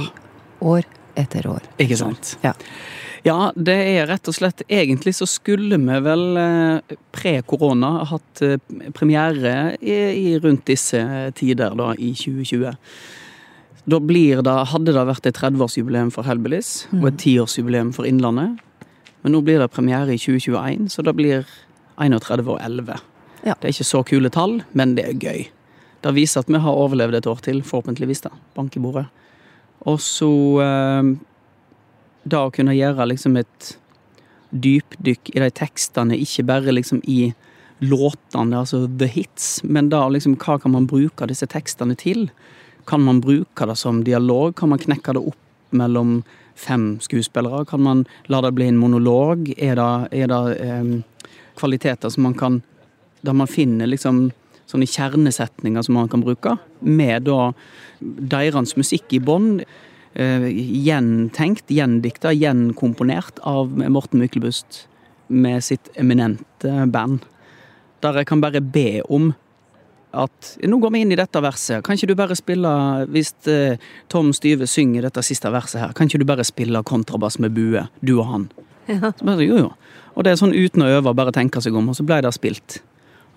år 0.62 0.84
etter 1.18 1.46
år. 1.48 1.62
Ikke 1.80 1.98
sant? 1.98 2.38
Ja. 2.44 2.54
Ja, 3.25 3.51
det 3.55 3.75
er 3.75 4.08
rett 4.08 4.27
og 4.32 4.36
slett 4.38 4.62
Egentlig 4.71 5.12
så 5.17 5.27
skulle 5.27 5.75
vi 5.75 5.97
vel 6.05 6.39
eh, 6.39 6.95
pre-korona 7.15 8.05
hatt 8.08 8.43
eh, 8.45 8.60
premiere 8.95 9.75
i, 9.82 9.97
i 10.15 10.38
rundt 10.39 10.65
disse 10.69 11.01
tider, 11.36 11.75
da, 11.75 11.91
i 11.99 12.13
2020. 12.15 12.77
Da 13.89 13.99
blir 13.99 14.43
det, 14.45 14.55
hadde 14.71 14.95
det 14.95 15.05
vært 15.10 15.27
et 15.27 15.39
30-årsjubileum 15.39 16.12
for 16.13 16.27
Hellbillies 16.27 16.88
og 16.99 17.10
et 17.12 17.21
10-årsjubileum 17.25 17.93
for 17.95 18.08
Innlandet. 18.08 18.60
Men 19.23 19.36
nå 19.36 19.41
blir 19.43 19.60
det 19.60 19.71
premiere 19.73 20.13
i 20.13 20.19
2021, 20.19 20.88
så 20.93 21.03
det 21.03 21.15
blir 21.17 21.47
31 21.99 22.45
og 22.47 22.60
11. 22.63 22.99
Ja. 23.43 23.55
Det 23.55 23.69
er 23.69 23.73
ikke 23.73 23.88
så 23.88 24.03
kule 24.08 24.32
tall, 24.32 24.60
men 24.77 24.95
det 24.95 25.08
er 25.08 25.17
gøy. 25.19 25.47
Det 26.03 26.13
viser 26.15 26.43
at 26.43 26.51
vi 26.51 26.62
har 26.63 26.84
overlevd 26.84 27.17
et 27.19 27.27
år 27.27 27.41
til, 27.43 27.63
forhåpentligvis. 27.65 28.23
da, 28.27 28.32
Bank 28.55 28.75
i 28.75 28.84
bordet. 28.84 29.08
Og 29.88 29.99
så 30.03 30.29
eh, 30.63 31.12
Da 32.23 32.45
å 32.45 32.53
kunne 32.53 32.75
gjøre 32.75 33.08
liksom 33.12 33.38
et 33.39 33.75
dypdykk 34.49 35.32
i 35.36 35.43
de 35.43 35.49
tekstene, 35.53 36.17
ikke 36.17 36.47
bare 36.49 36.73
liksom 36.73 37.01
i 37.08 37.34
låtene, 37.79 38.60
altså 38.60 38.84
the 38.99 39.08
hits, 39.08 39.62
men 39.63 39.91
da 39.91 40.03
liksom 40.12 40.36
hva 40.41 40.58
kan 40.60 40.73
man 40.73 40.88
bruke 40.89 41.27
disse 41.29 41.47
tekstene 41.47 41.95
til? 41.99 42.27
Kan 42.89 43.05
man 43.05 43.21
bruke 43.23 43.67
det 43.69 43.77
som 43.79 44.03
dialog? 44.03 44.55
Kan 44.58 44.73
man 44.73 44.82
knekke 44.82 45.15
det 45.15 45.23
opp 45.32 45.75
mellom 45.75 46.23
fem 46.60 46.97
skuespillere? 46.99 47.63
Kan 47.69 47.86
man 47.86 48.03
la 48.27 48.41
det 48.41 48.51
bli 48.58 48.67
en 48.67 48.82
monolog? 48.82 49.53
Er 49.58 49.77
det, 49.79 49.91
er 50.12 50.32
det 50.32 50.41
eh, 50.65 51.29
kvaliteter 51.60 52.10
som 52.10 52.27
man 52.27 52.34
kan 52.34 52.62
Der 53.21 53.34
man 53.36 53.49
finner 53.51 53.84
liksom 53.84 54.29
sånne 54.69 54.88
kjernesetninger 54.88 55.84
som 55.84 55.97
man 55.97 56.08
kan 56.08 56.21
bruke, 56.23 56.53
med 56.79 57.25
da 57.27 57.49
deres 57.99 58.77
musikk 58.79 59.12
i 59.12 59.19
bånn. 59.19 59.58
Eh, 60.13 60.48
gjentenkt, 60.86 61.69
gjendikta, 61.69 62.32
gjenkomponert 62.34 63.39
av 63.45 63.76
Morten 63.78 64.19
Myklebust 64.19 64.88
med 65.28 65.63
sitt 65.63 65.91
eminente 65.95 66.88
band. 66.89 67.28
Der 68.02 68.17
jeg 68.17 68.30
kan 68.32 68.41
bare 68.41 68.62
be 68.62 69.04
om 69.06 69.34
at 70.10 70.56
Nå 70.65 70.80
går 70.82 70.89
vi 70.89 71.04
inn 71.04 71.12
i 71.13 71.17
dette 71.19 71.41
verset. 71.43 71.84
Kan 71.86 71.93
ikke 71.93 72.08
du 72.10 72.15
bare 72.17 72.34
spille 72.34 72.69
Hvis 73.13 73.30
eh, 73.45 73.78
Tom 74.10 74.32
Styve 74.34 74.65
synger 74.65 75.06
dette 75.06 75.22
siste 75.22 75.52
verset 75.54 75.84
her, 75.84 75.93
kan 75.93 76.10
ikke 76.10 76.24
du 76.24 76.26
bare 76.26 76.45
spille 76.48 76.82
kontrabass 76.82 77.38
med 77.38 77.54
bue, 77.54 77.86
du 78.02 78.15
og 78.17 78.26
han? 78.32 78.48
Ja. 78.89 79.12
Så 79.13 79.28
bare, 79.28 79.45
jo, 79.45 79.60
jo. 79.67 79.69
Og 80.17 80.26
det 80.26 80.34
er 80.34 80.41
sånn 80.41 80.56
uten 80.56 80.82
å 80.82 80.89
øve, 80.98 81.13
bare 81.13 81.36
tenke 81.36 81.62
seg 81.62 81.78
om, 81.78 81.91
og 81.91 82.00
så 82.00 82.08
ble 82.08 82.24
det 82.26 82.34
spilt. 82.34 82.80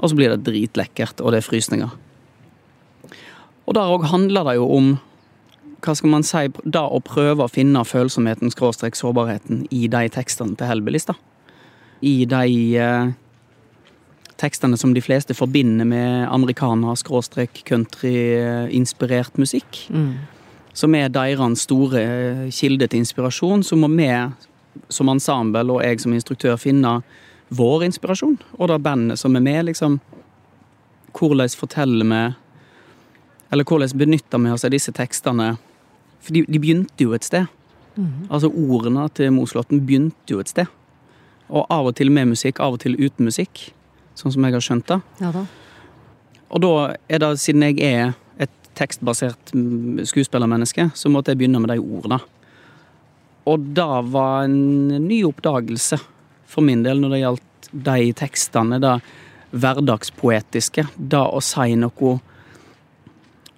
Og 0.00 0.08
så 0.08 0.16
blir 0.16 0.32
det 0.32 0.46
dritlekkert, 0.46 1.20
og 1.20 1.34
det 1.34 1.42
er 1.42 1.46
frysninger. 1.46 1.92
Og 3.68 3.76
der 3.76 3.92
òg 3.92 4.08
handler 4.08 4.48
det 4.48 4.56
jo 4.56 4.70
om 4.72 4.94
hva 5.82 5.94
skal 5.98 6.12
man 6.12 6.24
si, 6.26 6.46
da 6.62 6.84
å 6.86 7.00
prøve 7.02 7.44
å 7.44 7.50
finne 7.50 7.82
følsomheten, 7.86 8.52
skråstrek 8.54 8.94
sårbarheten, 8.98 9.64
i 9.74 9.88
de 9.90 10.02
tekstene 10.14 10.54
til 10.58 10.70
Hellbillies, 10.70 11.08
da. 11.10 11.16
I 12.02 12.22
de 12.30 12.44
eh, 12.78 13.10
tekstene 14.42 14.78
som 14.78 14.94
de 14.94 15.02
fleste 15.02 15.34
forbinder 15.34 15.86
med 15.88 16.28
amerikaner, 16.30 16.94
skråstrek 16.98 17.62
country-inspirert 17.68 19.38
musikk. 19.38 19.84
Mm. 19.90 20.14
Som 20.74 20.94
er 20.96 21.12
deres 21.12 21.66
store 21.66 22.02
kilde 22.54 22.88
til 22.88 23.02
inspirasjon. 23.02 23.62
Så 23.66 23.76
må 23.76 23.90
vi 23.92 24.08
som 24.88 25.10
ensemble 25.12 25.66
og 25.68 25.82
jeg 25.84 26.00
som 26.00 26.14
instruktør 26.16 26.56
finne 26.60 27.00
vår 27.52 27.84
inspirasjon. 27.90 28.38
Og 28.58 28.70
da 28.70 28.78
bandet 28.80 29.20
som 29.20 29.36
er 29.36 29.44
med, 29.44 29.66
liksom. 29.68 30.00
Hvordan 31.12 31.58
forteller 31.58 32.08
vi 32.08 32.22
Eller 33.52 33.64
hvordan 33.64 33.98
benytter 33.98 34.38
vi 34.38 34.50
oss 34.50 34.64
av 34.64 34.70
disse 34.72 34.92
tekstene? 34.96 35.58
For 36.22 36.34
de, 36.36 36.44
de 36.48 36.60
begynte 36.62 37.04
jo 37.04 37.14
et 37.16 37.26
sted. 37.26 37.50
Mm. 37.96 38.28
Altså 38.30 38.48
ordene 38.48 39.08
til 39.16 39.32
Moslåtten 39.34 39.82
begynte 39.86 40.34
jo 40.34 40.40
et 40.42 40.52
sted. 40.52 40.70
Og 41.52 41.66
av 41.68 41.90
og 41.90 41.96
til 41.98 42.12
med 42.14 42.30
musikk, 42.32 42.60
av 42.62 42.78
og 42.78 42.84
til 42.84 42.96
uten 43.00 43.28
musikk. 43.28 43.68
Sånn 44.18 44.34
som 44.34 44.44
jeg 44.46 44.56
har 44.56 44.64
skjønt 44.64 44.88
det. 44.88 45.00
Ja 45.22 45.32
da. 45.34 45.46
Og 46.52 46.60
da 46.60 46.72
er 47.08 47.22
det, 47.22 47.32
siden 47.40 47.64
jeg 47.64 47.80
er 47.86 48.12
et 48.42 48.52
tekstbasert 48.76 49.54
mm, 49.56 50.04
skuespillermenneske, 50.08 50.90
så 50.94 51.12
måtte 51.12 51.32
jeg 51.32 51.40
begynne 51.40 51.62
med 51.64 51.72
de 51.72 51.80
ordene. 51.80 52.20
Og 53.48 53.72
det 53.74 53.88
var 54.12 54.44
en 54.46 54.92
ny 55.02 55.22
oppdagelse 55.26 55.98
for 56.48 56.64
min 56.64 56.84
del 56.84 57.00
når 57.00 57.14
det 57.14 57.22
gjaldt 57.22 57.70
de 57.88 58.12
tekstene. 58.20 58.78
Det 58.82 58.98
hverdagspoetiske. 59.52 60.86
Det 60.96 61.22
å 61.22 61.40
si 61.44 61.74
noe 61.78 62.18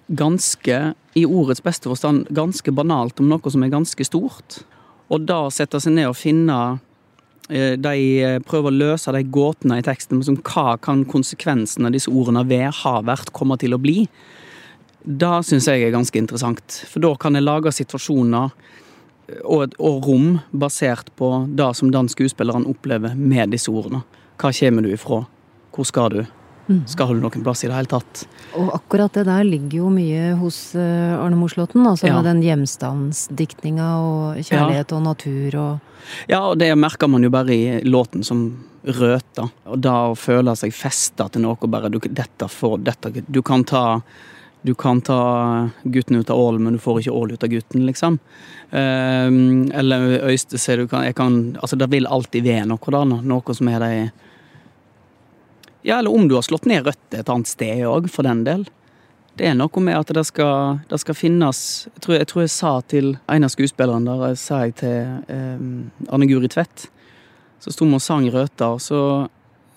ganske, 0.07 0.93
i 1.13 1.25
ordets 1.25 1.63
beste 1.63 1.89
forstand, 1.89 2.27
ganske 2.35 2.71
banalt 2.75 3.19
om 3.19 3.29
noe 3.29 3.51
som 3.51 3.63
er 3.65 3.73
ganske 3.73 4.05
stort. 4.05 4.59
Og 5.09 5.25
da 5.29 5.45
sette 5.53 5.79
seg 5.81 5.95
ned 5.97 6.09
og 6.09 6.17
finne 6.17 6.57
eh, 7.49 7.75
de 7.77 7.95
eh, 8.21 8.39
prøver 8.45 8.71
å 8.71 8.79
løse 8.79 9.13
de 9.13 9.23
gåtene 9.23 9.79
i 9.79 9.85
teksten. 9.85 10.23
Som 10.25 10.39
hva 10.41 10.77
kan 10.81 11.05
konsekvensen 11.09 11.87
av 11.87 11.95
disse 11.95 12.11
ordene 12.11 12.45
være, 12.47 12.73
har 12.83 13.05
vært, 13.07 13.33
komme 13.35 13.57
til 13.61 13.77
å 13.77 13.81
bli? 13.81 14.05
Det 15.05 15.35
syns 15.45 15.69
jeg 15.69 15.85
er 15.85 15.93
ganske 15.93 16.17
interessant. 16.17 16.81
For 16.89 17.03
da 17.03 17.13
kan 17.21 17.37
jeg 17.37 17.45
lage 17.45 17.73
situasjoner 17.75 18.55
og, 19.45 19.75
og 19.81 20.05
rom 20.05 20.39
basert 20.53 21.11
på 21.17 21.29
det 21.57 21.69
som 21.77 21.91
den 21.93 22.09
skuespilleren 22.09 22.67
opplever 22.69 23.13
med 23.17 23.53
disse 23.53 23.73
ordene. 23.73 24.03
Hva 24.41 24.51
kommer 24.53 24.85
du 24.85 24.91
ifra? 24.93 25.23
Hvor 25.75 25.87
skal 25.87 26.11
du? 26.13 26.25
Mm. 26.65 26.81
Skal 26.89 27.11
holde 27.11 27.21
noen 27.21 27.43
plass 27.45 27.63
i 27.63 27.69
det 27.69 27.75
hele 27.77 27.89
tatt? 27.91 28.25
Og 28.57 28.71
akkurat 28.73 29.13
det 29.13 29.25
der 29.27 29.45
ligger 29.45 29.83
jo 29.83 29.89
mye 29.93 30.31
hos 30.39 30.59
uh, 30.77 31.17
Arne 31.19 31.37
Moslåtten. 31.37 31.85
Altså 31.85 32.09
ja. 32.09 32.15
med 32.17 32.29
den 32.29 32.41
hjemstandsdiktninga 32.45 33.89
og 34.01 34.39
kjærlighet 34.41 34.89
ja. 34.89 34.97
og 34.97 35.03
natur 35.05 35.59
og 35.61 35.91
Ja, 36.29 36.39
og 36.51 36.59
det 36.61 36.69
merker 36.77 37.09
man 37.09 37.23
jo 37.25 37.31
bare 37.33 37.53
i 37.53 37.81
låten 37.85 38.21
som 38.25 38.45
røter. 38.85 39.49
Og 39.65 39.79
da 39.81 39.95
å 40.11 40.17
føle 40.17 40.53
seg 40.57 40.73
festa 40.75 41.25
til 41.33 41.45
noe, 41.45 41.69
bare 41.69 41.89
du, 41.89 41.97
dette 42.05 42.49
for, 42.51 42.77
dette, 42.77 43.23
du 43.25 43.41
kan 43.45 43.65
ta 43.65 43.85
du 44.65 44.73
kan 44.73 44.97
ta 45.01 45.69
gutten 45.83 46.15
ut 46.17 46.29
av 46.33 46.39
ålen, 46.41 46.63
men 46.63 46.73
du 46.73 46.81
får 46.81 47.03
ikke 47.03 47.11
ål 47.13 47.35
ut 47.35 47.43
av 47.45 47.49
gutten, 47.51 47.83
liksom. 47.85 48.15
Eller 48.71 49.75
eller 49.77 50.25
Øystese 50.25 50.77
du 50.79 50.87
kan, 50.87 51.03
jeg 51.05 51.15
kan 51.15 51.57
Altså, 51.61 51.75
det 51.75 51.91
vil 51.91 52.07
alltid 52.07 52.43
være 52.43 52.65
noe, 52.71 52.91
da. 52.91 53.03
Noe 53.05 53.53
som 53.53 53.69
er 53.69 53.83
de 53.83 53.91
Ja, 55.85 55.99
eller 55.99 56.15
om 56.15 56.27
du 56.27 56.33
har 56.35 56.41
slått 56.41 56.65
ned 56.65 56.87
røtter 56.87 57.21
et 57.21 57.29
annet 57.29 57.49
sted 57.49 57.83
òg, 57.85 58.07
for 58.09 58.25
den 58.25 58.41
del. 58.47 58.63
Det 59.37 59.45
er 59.45 59.53
noe 59.53 59.81
med 59.83 59.97
at 59.99 60.13
det 60.17 60.23
skal, 60.25 60.79
det 60.89 60.97
skal 61.03 61.17
finnes 61.17 61.59
jeg 61.91 62.01
tror, 62.01 62.15
jeg 62.15 62.27
tror, 62.31 62.41
jeg 62.41 62.53
sa 62.53 62.71
til 62.89 63.09
en 63.29 63.45
av 63.45 63.51
skuespillerne 63.53 64.15
der, 64.23 64.37
sa 64.39 64.63
jeg 64.63 64.77
til 64.79 64.95
eh, 65.29 65.65
Arne 66.09 66.27
Guri 66.29 66.49
Tvedt, 66.49 66.87
så 67.61 67.73
sto 67.73 67.85
vi 67.85 67.99
og 67.99 68.01
sang 68.01 68.25
røter, 68.33 68.79
så 68.81 68.99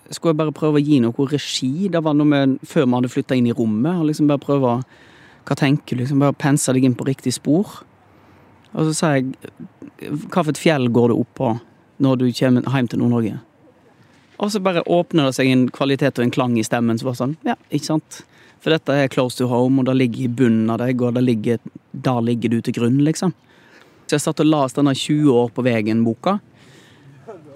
skulle 0.09 0.33
jeg 0.33 0.41
bare 0.41 0.55
prøve 0.57 0.81
å 0.81 0.85
gi 0.87 1.03
noe 1.05 1.27
regi. 1.29 1.91
Det 1.93 2.01
var 2.05 2.17
noe 2.17 2.31
med 2.31 2.57
før 2.65 2.87
vi 2.87 2.97
hadde 2.97 3.13
flytta 3.13 3.37
inn 3.37 3.51
i 3.51 3.57
rommet. 3.57 3.99
og 3.99 4.09
liksom 4.09 4.31
bare 4.31 4.41
prøve 4.41 4.73
å 4.73 4.81
Hva 5.49 5.57
tenker 5.57 5.97
du? 5.97 6.03
Liksom 6.03 6.21
bare 6.21 6.37
pense 6.37 6.73
deg 6.73 6.85
inn 6.85 6.97
på 6.97 7.07
riktig 7.09 7.35
spor. 7.37 7.83
Og 8.73 8.89
så 8.89 8.95
sa 8.97 9.13
jeg 9.17 9.33
Hva 10.29 10.41
for 10.41 10.53
et 10.53 10.61
fjell 10.61 10.89
går 10.89 11.13
du 11.13 11.19
opp 11.19 11.35
på 11.37 11.53
når 12.01 12.17
du 12.17 12.27
kommer 12.33 12.65
hjem 12.65 12.89
til 12.89 13.01
Nord-Norge? 13.01 13.41
Og 14.39 14.53
så 14.53 14.61
bare 14.63 14.85
åpner 14.87 15.29
det 15.29 15.37
seg 15.39 15.51
en 15.51 15.67
kvalitet 15.75 16.19
og 16.19 16.27
en 16.27 16.35
klang 16.35 16.59
i 16.59 16.67
stemmen 16.67 16.99
som 16.99 17.11
var 17.11 17.19
sånn 17.19 17.37
Ja, 17.47 17.57
ikke 17.71 17.91
sant? 17.91 18.23
For 18.63 18.75
dette 18.75 18.95
er 18.95 19.11
close 19.11 19.39
to 19.39 19.47
home, 19.51 19.81
og 19.81 19.87
det 19.87 19.97
ligger 19.99 20.25
i 20.25 20.33
bunnen 20.41 20.71
av 20.71 20.81
deg, 20.83 20.99
og 21.03 21.15
da 21.15 21.23
ligger, 21.23 21.61
ligger 22.27 22.51
du 22.51 22.61
til 22.61 22.75
grunn, 22.75 22.99
liksom. 23.07 23.31
Så 24.09 24.17
jeg 24.17 24.25
satt 24.25 24.43
og 24.43 24.49
leste 24.51 24.81
denne 24.81 24.97
20 24.99 25.29
år 25.31 25.53
på 25.55 25.63
veien-boka. 25.63 26.39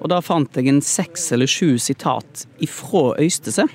Og 0.02 0.10
da 0.10 0.18
fant 0.22 0.58
jeg 0.58 0.68
en 0.70 0.82
seks 0.84 1.30
eller 1.34 1.50
sju 1.50 1.78
sitat 1.80 2.44
ifra 2.62 3.16
Øystese. 3.22 3.66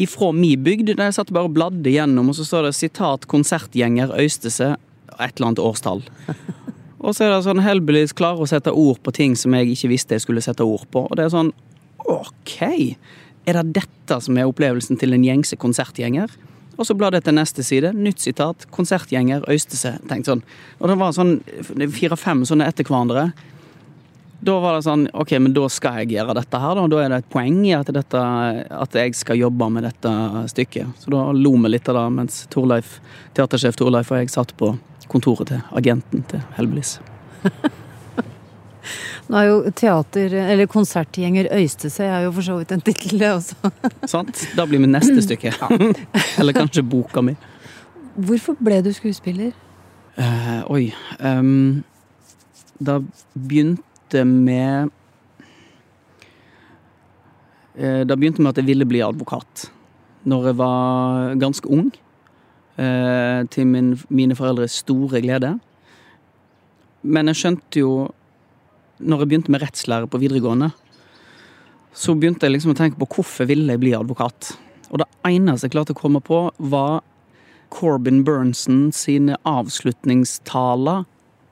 Ifra 0.00 0.30
mi 0.36 0.54
bygd. 0.56 0.94
Der 0.94 1.08
jeg 1.08 1.16
satt 1.16 1.32
bare 1.32 1.48
og 1.48 1.56
bladde 1.56 1.92
gjennom, 1.92 2.30
og 2.30 2.36
så 2.36 2.44
står 2.44 2.68
det 2.68 2.74
'sitat 2.76 3.26
konsertgjenger 3.26 4.12
Øystese', 4.16 4.76
et 5.20 5.36
eller 5.36 5.46
annet 5.48 5.64
årstall. 5.64 6.02
Og 7.00 7.14
så 7.14 7.24
er 7.24 7.30
det 7.30 7.44
sånn 7.44 7.62
Hellbillies 7.62 8.12
klarer 8.12 8.40
å 8.40 8.48
sette 8.48 8.72
ord 8.72 8.98
på 9.04 9.12
ting 9.12 9.36
som 9.36 9.52
jeg 9.54 9.68
ikke 9.68 9.88
visste 9.88 10.14
jeg 10.14 10.24
skulle 10.24 10.42
sette 10.42 10.64
ord 10.64 10.86
på. 10.90 11.06
Og 11.10 11.16
det 11.16 11.24
er 11.24 11.28
sånn 11.28 11.52
OK! 12.10 12.58
Er 13.46 13.60
det 13.60 13.78
dette 13.78 14.20
som 14.22 14.38
er 14.38 14.48
opplevelsen 14.48 14.98
til 14.98 15.14
en 15.14 15.24
gjengse 15.24 15.58
konsertgjenger? 15.60 16.30
Og 16.76 16.84
så 16.86 16.96
bladde 16.98 17.20
det 17.20 17.28
til 17.28 17.36
neste 17.38 17.64
side. 17.64 17.92
Nytt 17.96 18.20
sitat. 18.20 18.66
Konsertgjenger 18.74 19.46
Øystese. 19.48 19.96
Tenkt 20.10 20.28
sånn. 20.28 20.42
Og 20.80 20.90
det 20.90 20.96
var 21.00 21.14
sånn 21.16 21.38
fire-fem 21.94 22.44
sånne 22.48 22.66
etter 22.68 22.86
hverandre. 22.88 23.30
Da 24.46 24.58
var 24.60 24.76
det 24.76 24.84
sånn 24.84 25.06
OK, 25.16 25.32
men 25.40 25.54
da 25.56 25.64
skal 25.72 26.02
jeg 26.02 26.18
gjøre 26.18 26.36
dette 26.36 26.60
her, 26.60 26.76
da. 26.76 26.84
Da 26.92 27.00
er 27.00 27.12
det 27.12 27.22
et 27.22 27.30
poeng 27.32 27.62
i 27.64 27.72
at, 27.76 27.88
dette, 27.94 28.20
at 28.76 28.98
jeg 29.00 29.16
skal 29.16 29.40
jobbe 29.40 29.70
med 29.72 29.88
dette 29.88 30.12
stykket. 30.52 31.00
Så 31.00 31.14
da 31.14 31.24
lo 31.32 31.54
vi 31.56 31.72
litt 31.72 31.88
av 31.88 31.98
det 32.02 32.04
mens 32.18 32.42
Torleif, 32.52 32.98
teatersjef 33.38 33.80
Torleif 33.80 34.12
og 34.12 34.20
jeg 34.20 34.34
satt 34.34 34.52
på 34.60 34.74
kontoret 35.08 35.54
til 35.54 35.64
agenten 35.78 36.26
til 36.28 36.44
Hellbillies. 36.58 36.98
Nå 39.30 39.40
er 39.40 39.48
jo 39.48 39.72
teater, 39.76 40.36
eller 40.46 40.70
konsertgjenger 40.70 41.50
Øystese 41.56 42.04
er 42.04 42.26
jo 42.26 42.32
for 42.36 42.46
så 42.46 42.58
vidt 42.60 42.72
en 42.76 42.84
tittel, 42.84 43.18
det 43.20 43.32
også. 43.32 43.72
Sant. 44.14 44.46
Da 44.56 44.66
blir 44.66 44.82
vi 44.82 44.90
neste 44.90 45.22
stykke. 45.24 45.52
eller 46.40 46.56
kanskje 46.56 46.84
boka 46.86 47.24
mi. 47.24 47.36
Hvorfor 48.16 48.56
ble 48.62 48.80
du 48.84 48.92
skuespiller? 48.96 49.52
Uh, 50.16 50.62
oi. 50.72 50.86
Um, 51.20 51.84
da 52.80 53.00
begynte 53.34 53.84
begynte 54.06 54.24
med 54.24 54.90
uh, 57.78 58.06
Da 58.06 58.14
begynte 58.16 58.42
med 58.42 58.50
at 58.50 58.58
jeg 58.58 58.66
ville 58.66 58.86
bli 58.86 59.02
advokat 59.02 59.70
når 60.26 60.46
jeg 60.46 60.58
var 60.58 61.34
ganske 61.38 61.68
ung. 61.70 61.92
Uh, 62.76 63.46
til 63.48 63.66
min, 63.66 63.96
mine 64.08 64.34
foreldres 64.34 64.72
store 64.82 65.20
glede. 65.20 65.58
Men 67.02 67.28
jeg 67.28 67.36
skjønte 67.36 67.78
jo 67.78 68.08
Når 68.98 69.22
jeg 69.22 69.28
begynte 69.30 69.52
med 69.52 69.60
rettslære 69.60 70.08
på 70.08 70.20
videregående, 70.22 70.70
så 71.96 72.14
begynte 72.16 72.46
jeg 72.46 72.56
liksom 72.56 72.72
å 72.72 72.78
tenke 72.78 73.00
på 73.00 73.08
hvorfor 73.16 73.48
ville 73.48 73.72
jeg 73.72 73.82
bli 73.82 73.92
advokat. 73.96 74.54
Og 74.92 75.00
det 75.02 75.08
eneste 75.28 75.68
jeg 75.68 75.74
klarte 75.74 75.96
å 75.96 75.98
komme 75.98 76.22
på, 76.24 76.46
var 76.56 77.02
Corbin 77.72 78.22
Bernson 78.24 78.90
sine 78.94 79.36
avslutningstaler 79.48 81.04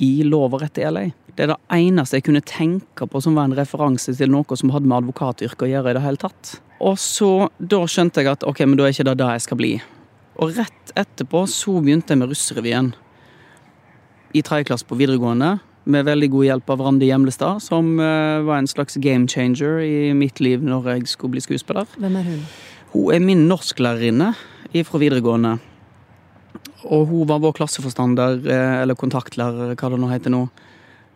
i 0.05 0.23
Lov 0.27 0.55
og 0.55 0.65
rett 0.65 0.81
i 0.81 0.87
LA. 0.89 1.05
Det 1.35 1.47
er 1.47 1.51
det 1.51 1.59
eneste 1.75 2.19
jeg 2.21 2.29
kunne 2.29 2.45
tenke 2.47 3.09
på 3.11 3.21
som 3.23 3.35
var 3.37 3.49
en 3.49 3.57
referanse 3.59 4.15
til 4.15 4.31
noe 4.31 4.57
som 4.59 4.71
hadde 4.71 4.87
med 4.87 5.03
advokatyrket 5.03 5.67
å 5.67 5.71
gjøre 5.71 5.93
i 5.93 5.97
det 5.99 6.05
hele 6.05 6.23
tatt. 6.23 6.57
Og 6.85 6.97
så 7.01 7.49
da 7.59 7.83
skjønte 7.91 8.23
jeg 8.23 8.31
at 8.31 8.47
ok, 8.47 8.63
men 8.69 8.79
da 8.79 8.87
er 8.87 8.95
ikke 8.95 9.09
det 9.09 9.19
det 9.21 9.31
jeg 9.35 9.45
skal 9.47 9.61
bli. 9.61 9.73
Og 10.43 10.55
rett 10.57 10.95
etterpå 10.99 11.45
så 11.51 11.79
begynte 11.83 12.15
jeg 12.15 12.23
med 12.23 12.31
russerevyen. 12.31 12.93
I 14.35 14.43
tredje 14.47 14.69
klasse 14.71 14.87
på 14.87 14.99
videregående, 14.99 15.57
med 15.91 16.07
veldig 16.09 16.31
god 16.33 16.47
hjelp 16.49 16.73
av 16.75 16.83
Randi 16.87 17.09
Hjemlestad, 17.11 17.63
som 17.63 17.95
uh, 18.01 18.41
var 18.47 18.61
en 18.61 18.71
slags 18.71 18.97
game 19.03 19.29
changer 19.31 19.83
i 19.85 20.13
mitt 20.17 20.41
liv 20.41 20.65
når 20.65 20.91
jeg 20.95 21.13
skulle 21.13 21.37
bli 21.37 21.45
skuespiller. 21.45 21.89
Hvem 22.01 22.19
er 22.21 22.29
hun? 22.29 22.43
Hun 22.95 23.15
er 23.15 23.25
min 23.25 23.47
norsklærerinne 23.51 24.33
fra 24.85 24.99
videregående. 24.99 25.57
Og 26.85 27.07
hun 27.09 27.29
var 27.29 27.43
vår 27.45 27.55
klasseforstander, 27.61 28.41
uh, 28.47 28.81
eller 28.83 28.99
kontaktlærer, 28.99 29.75
hva 29.75 29.93
det 29.93 30.01
nå 30.01 30.13
heter 30.13 30.35
nå 30.35 30.47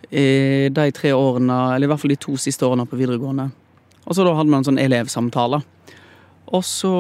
i 0.09 0.69
de 0.73 0.91
tre 0.97 1.11
årene, 1.13 1.57
eller 1.75 1.85
i 1.85 1.91
hvert 1.91 2.01
fall 2.01 2.15
de 2.15 2.21
to 2.23 2.37
siste 2.41 2.65
årene 2.65 2.87
på 2.89 2.97
videregående. 2.97 3.51
Og 4.09 4.17
så 4.17 4.25
da 4.25 4.33
hadde 4.33 4.49
man 4.49 4.63
en 4.63 4.71
sånn 4.71 4.81
elevsamtale. 4.81 5.61
Og 6.49 6.65
så 6.65 6.91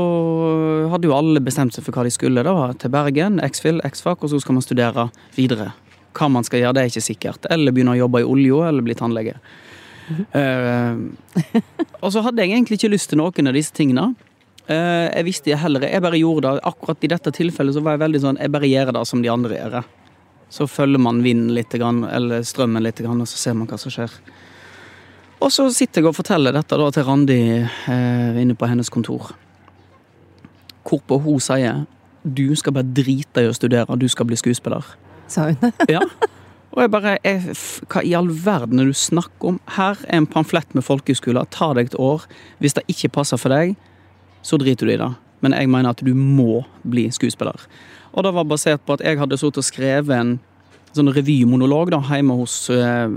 hadde 0.93 1.09
jo 1.09 1.17
alle 1.17 1.41
bestemt 1.41 1.73
seg 1.73 1.87
for 1.87 1.97
hva 1.97 2.05
de 2.05 2.13
skulle. 2.13 2.45
da, 2.45 2.73
Til 2.77 2.93
Bergen, 2.93 3.41
X-FIL, 3.41 3.81
X-FAC, 3.87 4.21
og 4.21 4.33
så 4.33 4.41
skal 4.43 4.59
man 4.59 4.67
studere 4.67 5.09
videre. 5.37 5.73
Hva 6.17 6.29
man 6.33 6.47
skal 6.47 6.63
gjøre, 6.63 6.77
det 6.77 6.83
er 6.83 6.93
ikke 6.93 7.05
sikkert. 7.09 7.49
Eller 7.53 7.75
begynne 7.75 7.97
å 7.97 8.01
jobbe 8.01 8.23
i 8.23 8.29
olja, 8.29 8.69
eller 8.69 8.87
bli 8.87 8.97
tannlege. 8.99 9.37
Mm 10.09 10.25
-hmm. 10.33 11.05
uh, 11.05 11.61
og 12.01 12.13
så 12.13 12.21
hadde 12.21 12.43
jeg 12.43 12.51
egentlig 12.51 12.79
ikke 12.79 12.95
lyst 12.95 13.11
til 13.11 13.19
noen 13.19 13.47
av 13.47 13.55
disse 13.55 13.73
tingene. 13.75 14.15
Uh, 14.71 15.09
jeg 15.17 15.25
visste 15.25 15.51
jeg 15.51 15.59
heller 15.59 15.81
Jeg 15.81 16.03
bare 16.03 16.19
gjorde 16.19 16.55
det. 16.55 16.61
Akkurat 16.65 17.05
i 17.05 17.07
dette 17.07 17.31
tilfellet 17.31 17.75
så 17.75 17.81
var 17.81 17.93
jeg 17.93 18.01
veldig 18.01 18.21
sånn 18.21 18.37
Jeg 18.37 18.53
bare 18.53 18.69
gjør 18.69 18.93
det 18.93 19.07
som 19.07 19.23
de 19.23 19.31
andre 19.31 19.55
gjør. 19.55 19.85
Så 20.51 20.67
følger 20.67 20.99
man 20.99 21.23
vinden 21.23 21.55
litt, 21.55 21.75
eller 21.75 22.43
strømmen 22.43 22.83
litt, 22.83 23.01
og 23.01 23.29
så 23.29 23.37
ser 23.37 23.55
man 23.55 23.67
hva 23.69 23.79
som 23.79 23.91
skjer. 23.91 24.11
Og 25.39 25.53
så 25.53 25.69
sitter 25.71 26.01
jeg 26.01 26.09
og 26.11 26.17
forteller 26.17 26.53
dette 26.53 26.79
da 26.81 26.89
til 26.91 27.05
Randi 27.07 27.43
eh, 27.63 28.41
inne 28.43 28.57
på 28.59 28.67
hennes 28.67 28.89
kontor. 28.91 29.31
Hvorpå 30.89 31.21
hun 31.23 31.39
sier 31.41 31.85
du 32.23 32.57
skal 32.59 32.75
bare 32.75 32.91
drite 32.91 33.45
i 33.45 33.49
å 33.49 33.55
studere, 33.55 33.97
du 33.97 34.09
skal 34.11 34.27
bli 34.27 34.37
skuespiller. 34.37 34.85
Sa 35.29 35.51
hun 35.51 35.73
ja. 35.95 36.03
Og 36.75 36.83
jeg 36.85 36.93
bare 36.93 37.15
jeg, 37.25 37.55
Hva 37.89 38.03
i 38.05 38.15
all 38.17 38.29
verden 38.45 38.81
er 38.83 38.91
du 38.91 38.97
snakker 38.97 39.55
om? 39.55 39.61
Her 39.77 40.01
er 40.07 40.21
en 40.21 40.29
pamflett 40.29 40.75
med 40.77 40.85
folkehøyskole. 40.87 41.47
Ta 41.55 41.73
deg 41.77 41.93
et 41.93 41.99
år. 41.99 42.27
Hvis 42.63 42.77
det 42.77 42.85
ikke 42.93 43.13
passer 43.21 43.41
for 43.41 43.53
deg, 43.55 43.75
så 44.45 44.59
driter 44.61 44.87
du 44.87 44.93
i 44.95 45.01
det. 45.01 45.09
Men 45.45 45.55
jeg 45.55 45.71
mener 45.71 45.95
at 45.95 46.03
du 46.05 46.13
må 46.15 46.63
bli 46.83 47.09
skuespiller. 47.15 47.65
Og 48.13 48.25
det 48.27 48.35
var 48.35 48.47
basert 48.49 48.85
på 48.87 48.99
at 48.99 49.05
jeg 49.05 49.19
hadde 49.21 49.39
og 49.39 49.65
skrevet 49.65 50.15
en 50.15 50.37
sånn 50.97 51.13
revymonolog 51.13 51.93
da, 51.93 52.01
hjemme 52.11 52.37
hos, 52.41 52.55
uh, 52.73 53.11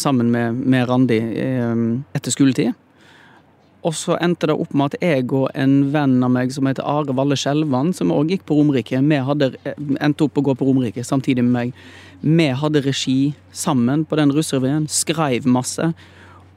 sammen 0.00 0.30
med, 0.32 0.56
med 0.66 0.88
Randi 0.88 1.18
uh, 1.20 1.82
etter 2.16 2.34
skoletid. 2.34 2.72
Og 3.80 3.94
så 3.96 4.18
endte 4.20 4.50
det 4.50 4.56
opp 4.60 4.74
med 4.76 4.92
at 4.92 5.02
jeg 5.04 5.24
og 5.32 5.48
en 5.56 5.76
venn 5.94 6.18
av 6.24 6.32
meg 6.34 6.52
som 6.52 6.68
heter 6.68 6.84
Are 6.84 7.14
Valle 7.16 7.38
Skjelvan, 7.38 7.94
som 7.96 8.12
òg 8.12 8.34
gikk 8.34 8.44
på 8.48 8.58
Romerike, 8.58 9.00
vi 9.00 9.20
hadde 9.24 9.54
endte 10.00 10.26
opp 10.26 10.36
å 10.36 10.44
gå 10.50 10.54
på 10.58 10.68
Romerike 10.68 11.04
samtidig 11.06 11.46
med 11.46 11.54
meg. 11.54 11.72
Vi 12.20 12.50
hadde 12.60 12.84
regi 12.84 13.32
sammen 13.56 14.04
på 14.04 14.18
den 14.20 14.34
russerevyen, 14.36 14.84
skreiv 14.92 15.48
masse 15.48 15.92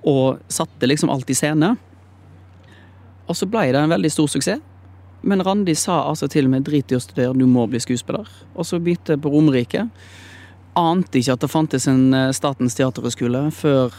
og 0.03 0.43
satte 0.51 0.89
liksom 0.89 1.11
alt 1.13 1.31
i 1.31 1.37
scene. 1.37 1.73
Og 3.23 3.39
så 3.39 3.47
ble 3.47 3.69
det 3.71 3.79
en 3.79 3.95
veldig 3.95 4.11
stor 4.11 4.27
suksess. 4.27 4.59
Men 5.23 5.39
Randi 5.39 5.71
sa 5.79 6.01
altså 6.09 6.27
til 6.27 6.49
meg 6.51 6.65
drit 6.67 6.91
i 6.91 6.97
å 6.97 6.99
studere, 6.99 7.31
du 7.31 7.45
må 7.47 7.63
bli 7.71 7.79
skuespiller. 7.79 8.27
Og 8.59 8.67
så 8.67 8.81
begynte 8.83 9.15
jeg 9.15 9.21
på 9.23 9.31
Romerike. 9.31 9.85
Ante 10.75 11.21
ikke 11.21 11.37
at 11.37 11.45
det 11.45 11.51
fantes 11.53 11.87
en 11.87 12.09
eh, 12.17 12.33
Statens 12.35 12.75
teaterhøgskole 12.75 13.45
før 13.55 13.95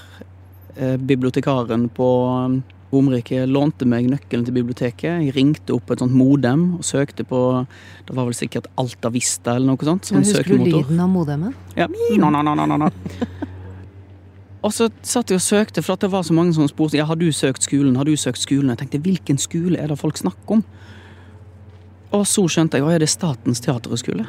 eh, 0.77 0.99
bibliotekaren 1.01 1.87
på 1.97 2.09
eh, 2.29 2.59
Romerike 2.95 3.45
lånte 3.51 3.87
meg 3.89 4.07
nøkkelen 4.13 4.45
til 4.47 4.57
biblioteket. 4.57 5.25
Jeg 5.27 5.35
ringte 5.37 5.75
opp 5.75 5.91
et 5.91 6.03
sånt 6.03 6.15
modem 6.15 6.77
og 6.79 6.87
søkte 6.87 7.27
på 7.29 7.41
Det 8.07 8.15
var 8.15 8.29
vel 8.29 8.37
sikkert 8.39 8.71
Alta 8.81 9.11
Vista 9.15 9.57
eller 9.57 9.75
noe 9.75 9.89
sånt. 9.91 10.07
Som 10.09 10.23
husker 10.23 10.47
du 10.47 10.63
lyden 10.63 11.03
av 11.03 11.11
modemet? 11.11 11.75
Ja. 11.77 11.91
No, 12.21 12.31
no, 12.31 12.55
no. 12.55 12.91
Og 14.65 14.73
så 14.73 14.89
satt 15.05 15.29
jeg 15.29 15.37
og 15.37 15.45
søkte, 15.45 15.83
for 15.85 16.01
det 16.01 16.09
var 16.09 16.23
så 16.25 16.33
mange 16.33 16.55
som 16.57 16.65
spurte 16.71 16.97
ja, 16.97 17.05
har 17.05 17.19
du 17.21 17.27
søkt 17.37 17.67
skolen. 17.67 17.99
Har 18.01 18.09
du 18.09 18.17
søkt 18.17 18.41
skolen? 18.41 18.71
Jeg 18.73 18.81
tenkte 18.81 19.03
hvilken 19.05 19.41
skole 19.41 19.77
er 19.77 19.93
det 19.93 19.99
folk 20.01 20.17
snakker 20.17 20.57
om? 20.57 20.65
Og 22.15 22.25
så 22.31 22.47
skjønte 22.49 22.79
jeg 22.79 22.87
at 22.87 23.03
det 23.03 23.11
er 23.11 23.13
Statens 23.13 23.61
teaterhøgskole. 23.61 24.25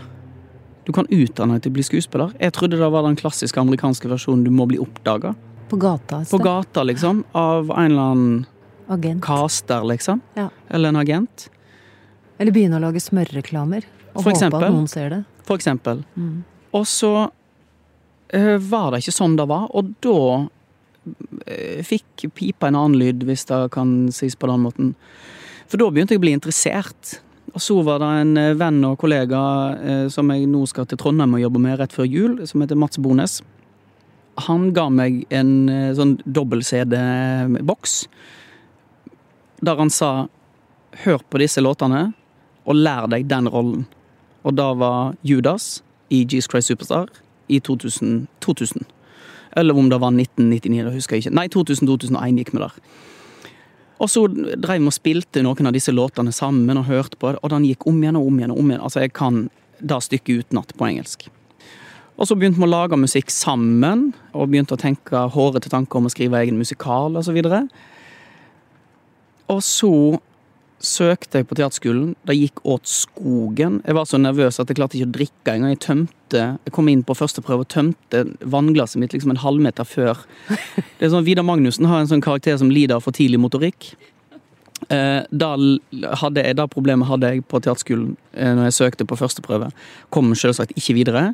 Du 0.86 0.92
kan 0.94 1.08
utdanne 1.08 1.56
deg 1.56 1.66
til 1.66 1.72
å 1.72 1.76
bli 1.78 1.86
skuespiller. 1.86 2.34
Jeg 2.42 2.54
trodde 2.58 2.78
det 2.82 2.90
var 2.92 3.06
den 3.08 3.18
klassiske 3.18 3.62
amerikanske 3.62 4.10
versjonen 4.12 4.44
du 4.46 4.52
må 4.54 4.68
bli 4.70 4.82
oppdaga. 4.82 5.34
På 5.70 5.80
gata 5.82 6.20
På 6.30 6.38
gata, 6.38 6.84
liksom. 6.84 7.24
Av 7.34 7.72
en 7.72 7.92
eller 7.92 8.12
annen 8.12 8.46
agent. 8.88 9.24
caster, 9.24 9.84
liksom. 9.84 10.22
Ja. 10.38 10.50
Eller 10.70 10.90
en 10.90 11.02
agent. 11.02 11.50
Eller 12.38 12.56
begynne 12.56 12.80
å 12.80 12.84
lage 12.84 13.02
smørreklamer. 13.04 13.88
Og 14.16 14.24
For 14.24 14.32
håpe 14.32 14.36
eksempel. 14.38 14.64
at 14.64 14.76
noen 14.76 14.88
ser 14.92 15.10
det. 15.12 15.22
For 15.48 15.60
eksempel. 15.60 16.04
Mm. 16.16 16.44
Og 16.76 16.88
så 16.88 17.14
uh, 18.36 18.58
var 18.72 18.92
det 18.92 19.04
ikke 19.04 19.16
sånn 19.16 19.38
det 19.40 19.48
var, 19.52 19.68
og 19.76 19.94
da 20.04 20.20
uh, 20.46 21.82
fikk 21.86 22.28
pipa 22.36 22.72
en 22.72 22.80
annen 22.80 23.00
lyd, 23.00 23.26
hvis 23.28 23.48
det 23.52 23.62
kan 23.76 23.98
sies 24.16 24.38
på 24.40 24.50
den 24.52 24.66
måten. 24.66 24.96
For 25.70 25.82
da 25.82 25.90
begynte 25.92 26.16
jeg 26.16 26.22
å 26.22 26.26
bli 26.26 26.36
interessert. 26.36 27.20
Og 27.56 27.62
så 27.64 27.78
var 27.88 28.02
det 28.02 28.08
en 28.20 28.38
eh, 28.42 28.56
venn 28.58 28.82
og 28.84 28.98
kollega 29.00 29.42
uh, 29.78 30.08
som 30.12 30.32
jeg 30.34 30.48
nå 30.52 30.66
skal 30.68 30.88
til 30.90 31.00
Trondheim 31.00 31.38
og 31.38 31.44
jobbe 31.46 31.62
med 31.64 31.78
rett 31.80 31.94
før 31.96 32.10
jul, 32.10 32.40
som 32.50 32.64
heter 32.64 32.80
Mats 32.80 33.00
Bones. 33.00 33.38
Han 34.50 34.74
ga 34.76 34.90
meg 34.92 35.22
en 35.32 35.70
sånn 35.96 36.18
dobbel-CD-boks, 36.28 37.94
der 39.66 39.80
han 39.80 39.92
sa 39.94 40.28
hør 41.04 41.24
på 41.30 41.42
disse 41.42 41.62
låtene 41.64 42.08
og 42.66 42.78
lær 42.78 43.10
deg 43.12 43.28
den 43.30 43.50
rollen. 43.52 43.86
Og 44.46 44.56
da 44.58 44.72
var 44.78 45.16
Judas 45.26 45.82
i 46.14 46.24
Jesus 46.24 46.50
Christ 46.52 46.72
Superstar 46.72 47.10
i 47.50 47.60
2000. 47.60 48.28
2000. 48.46 48.86
Eller 49.56 49.78
om 49.78 49.90
det 49.90 50.00
var 50.02 50.12
1999, 50.12 50.84
det 50.84 50.94
husker 50.94 51.16
jeg 51.16 51.26
ikke. 51.26 51.36
Nei, 51.38 51.48
2000-2001 51.54 52.40
gikk 52.42 52.54
vi 52.54 52.64
der. 52.64 52.74
Og 54.04 54.12
så 54.12 54.26
drev 54.28 54.82
vi 54.82 54.90
og 54.90 54.96
spilte 54.96 55.44
noen 55.46 55.70
av 55.70 55.76
disse 55.76 55.94
låtene 55.94 56.34
sammen 56.36 56.82
og 56.82 56.90
hørte 56.90 57.20
på 57.20 57.32
og 57.32 57.54
den 57.54 57.68
gikk 57.70 57.88
om 57.88 58.02
igjen 58.04 58.20
og 58.20 58.28
om 58.28 58.42
igjen. 58.42 58.52
og 58.52 58.60
om 58.60 58.72
igjen. 58.72 58.84
Altså, 58.84 59.00
Jeg 59.00 59.14
kan 59.14 59.50
det 59.80 60.04
stykket 60.04 60.46
utenat 60.46 60.74
på 60.76 60.88
engelsk. 60.88 61.28
Og 62.16 62.28
så 62.28 62.36
begynte 62.36 62.60
vi 62.60 62.68
å 62.68 62.72
lage 62.72 62.96
musikk 62.96 63.32
sammen, 63.32 64.14
og 64.34 64.50
begynte 64.50 64.76
å 64.76 64.80
tenke 64.80 65.26
hårete 65.36 65.70
tanker 65.72 66.00
om 66.00 66.08
å 66.08 66.12
skrive 66.12 66.40
egen 66.40 66.58
musikal 66.58 67.16
osv. 67.20 67.36
Og, 67.44 67.70
og 69.52 69.62
så 69.66 69.92
søkte 70.86 71.40
jeg 71.40 71.48
på 71.50 71.58
teaterskolen. 71.58 72.14
Det 72.28 72.36
gikk 72.38 72.62
åt 72.68 72.88
skogen. 72.90 73.80
Jeg 73.86 73.98
var 73.98 74.08
så 74.10 74.20
nervøs 74.22 74.60
at 74.62 74.70
jeg 74.70 74.78
klarte 74.78 74.98
ikke 75.00 75.08
å 75.08 75.16
drikke 75.18 75.54
engang. 75.54 75.74
Jeg 75.74 75.82
tømte, 75.86 76.42
jeg 76.68 76.74
kom 76.76 76.90
inn 76.92 77.04
på 77.06 77.16
første 77.18 77.44
prøve 77.46 77.66
og 77.66 77.72
tømte 77.72 78.26
vannglasset 78.42 79.02
mitt 79.02 79.16
liksom 79.16 79.34
en 79.34 79.42
halvmeter 79.42 79.88
før. 79.88 80.26
Det 80.98 81.08
er 81.08 81.14
sånn, 81.14 81.26
Vidar 81.28 81.48
Magnussen 81.48 81.88
har 81.90 82.04
en 82.04 82.12
sånn 82.12 82.24
karakter 82.26 82.60
som 82.62 82.74
lider 82.74 83.00
av 83.00 83.06
for 83.06 83.16
tidlig 83.16 83.40
motorikk. 83.42 83.94
Eh, 84.92 85.22
da, 85.32 85.52
hadde 86.22 86.44
jeg, 86.44 86.58
da 86.60 86.68
problemet 86.70 87.10
hadde 87.10 87.32
jeg 87.32 87.46
på 87.50 87.62
teaterskolen 87.64 88.12
eh, 88.36 88.52
når 88.54 88.70
jeg 88.70 88.80
søkte 88.82 89.08
på 89.10 89.18
første 89.20 89.46
prøve. 89.46 89.72
Kom 90.14 90.34
selvsagt 90.38 90.76
ikke 90.78 90.98
videre. 91.00 91.30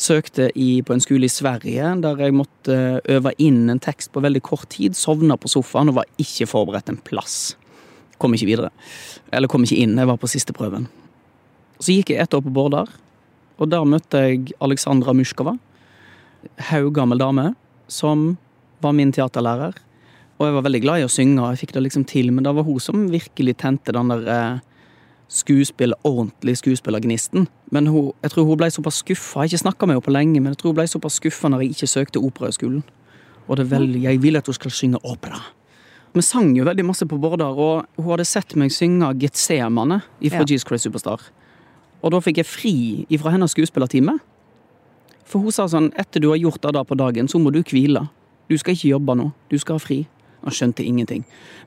Søkte 0.00 0.48
i, 0.56 0.80
på 0.80 0.94
en 0.94 1.02
skole 1.02 1.28
i 1.28 1.32
Sverige 1.32 1.90
der 2.00 2.22
jeg 2.24 2.32
måtte 2.32 2.76
øve 3.04 3.34
inn 3.42 3.66
en 3.68 3.82
tekst 3.82 4.12
på 4.14 4.22
veldig 4.24 4.40
kort 4.46 4.70
tid. 4.72 4.96
Sovna 4.96 5.36
på 5.36 5.50
sofaen 5.52 5.92
og 5.92 5.98
var 6.00 6.08
ikke 6.20 6.48
forberedt 6.48 6.88
en 6.88 7.00
plass. 7.04 7.54
Kom 8.20 8.32
ikke 8.36 8.48
videre. 8.48 8.70
Eller 9.32 9.50
kom 9.50 9.66
ikke 9.66 9.80
inn. 9.82 9.98
Jeg 10.00 10.08
var 10.08 10.20
på 10.20 10.30
siste 10.30 10.56
prøven. 10.56 10.88
Så 11.80 11.92
gikk 11.92 12.14
jeg 12.14 12.24
ett 12.24 12.36
år 12.36 12.44
på 12.44 12.52
Bårdar, 12.52 12.88
og 13.60 13.68
der 13.72 13.84
møtte 13.88 14.20
jeg 14.24 14.54
Aleksandra 14.60 15.14
Mushkova. 15.16 15.54
Haugammel 16.70 17.20
dame 17.20 17.46
som 17.88 18.34
var 18.80 18.96
min 18.96 19.12
teaterlærer. 19.12 19.76
Og 20.40 20.46
jeg 20.46 20.56
var 20.56 20.64
veldig 20.64 20.82
glad 20.84 21.02
i 21.02 21.04
å 21.04 21.12
synge, 21.12 21.40
og 21.42 21.52
jeg 21.52 21.66
fikk 21.66 21.76
det 21.76 21.84
liksom 21.84 22.04
til, 22.08 22.32
men 22.32 22.44
det 22.46 22.52
var 22.56 22.64
hun 22.64 22.80
som 22.80 23.08
virkelig 23.12 23.58
tente 23.60 23.92
den 23.92 24.12
der 24.12 24.60
eh, 25.30 25.34
skuespill, 25.36 25.94
ordentlig 26.04 26.56
skuespillergnisten. 26.58 27.46
Men 27.70 27.86
hun, 27.86 28.12
jeg 28.22 28.30
tror 28.30 28.44
hun 28.44 28.58
ble 28.58 28.70
såpass 28.70 29.00
skuffa. 29.04 29.40
Jeg 29.40 29.40
har 29.40 29.52
ikke 29.52 29.62
snakka 29.64 29.86
med 29.86 29.94
henne 29.96 30.04
på 30.04 30.12
lenge, 30.14 30.40
men 30.40 30.52
jeg 30.52 30.58
tror 30.58 30.72
hun 30.72 30.80
ble 30.80 30.86
såpass 30.90 31.20
skuffa 31.20 31.48
når 31.48 31.62
jeg 31.62 31.70
ikke 31.70 31.86
søkte 31.86 32.18
Operahøgskolen. 32.22 32.82
Og 33.48 33.56
det 33.56 33.70
vel, 33.70 33.96
jeg 34.02 34.22
vil 34.22 34.36
at 34.36 34.46
hun 34.46 34.54
skal 34.54 34.70
synge 34.70 34.98
opera. 35.04 35.40
Vi 36.14 36.22
sang 36.22 36.56
jo 36.56 36.64
veldig 36.66 36.84
masse 36.84 37.06
på 37.06 37.18
Bårdar, 37.18 37.54
og 37.54 37.86
hun 37.96 38.10
hadde 38.10 38.26
sett 38.26 38.56
meg 38.58 38.72
synge 38.74 39.12
Getsemane 39.18 40.00
fra 40.02 40.42
Ja. 40.42 40.44
Jesus 40.44 40.66
Christ 40.66 40.84
Superstar. 40.84 41.20
Og 42.02 42.10
da 42.10 42.18
fikk 42.20 42.38
jeg 42.38 42.46
fri 42.46 43.06
ifra 43.08 43.30
hennes 43.30 43.50
skuespillertime. 43.50 44.18
For 45.24 45.38
hun 45.38 45.52
sa 45.52 45.68
sånn, 45.68 45.92
etter 45.94 46.20
du 46.20 46.30
har 46.30 46.36
gjort 46.36 46.60
det 46.62 46.72
da 46.74 46.82
på 46.82 46.96
dagen, 46.98 47.28
så 47.28 47.38
må 47.38 47.52
du 47.52 47.62
hvile. 47.62 48.08
Du 48.48 48.58
skal 48.58 48.74
ikke 48.74 48.90
jobbe 48.90 49.14
nå, 49.14 49.32
du 49.48 49.58
skal 49.58 49.74
ha 49.74 49.78
fri. 49.78 50.06
Han 50.44 50.56
skjønte 50.56 50.84
ingenting. 50.86 51.24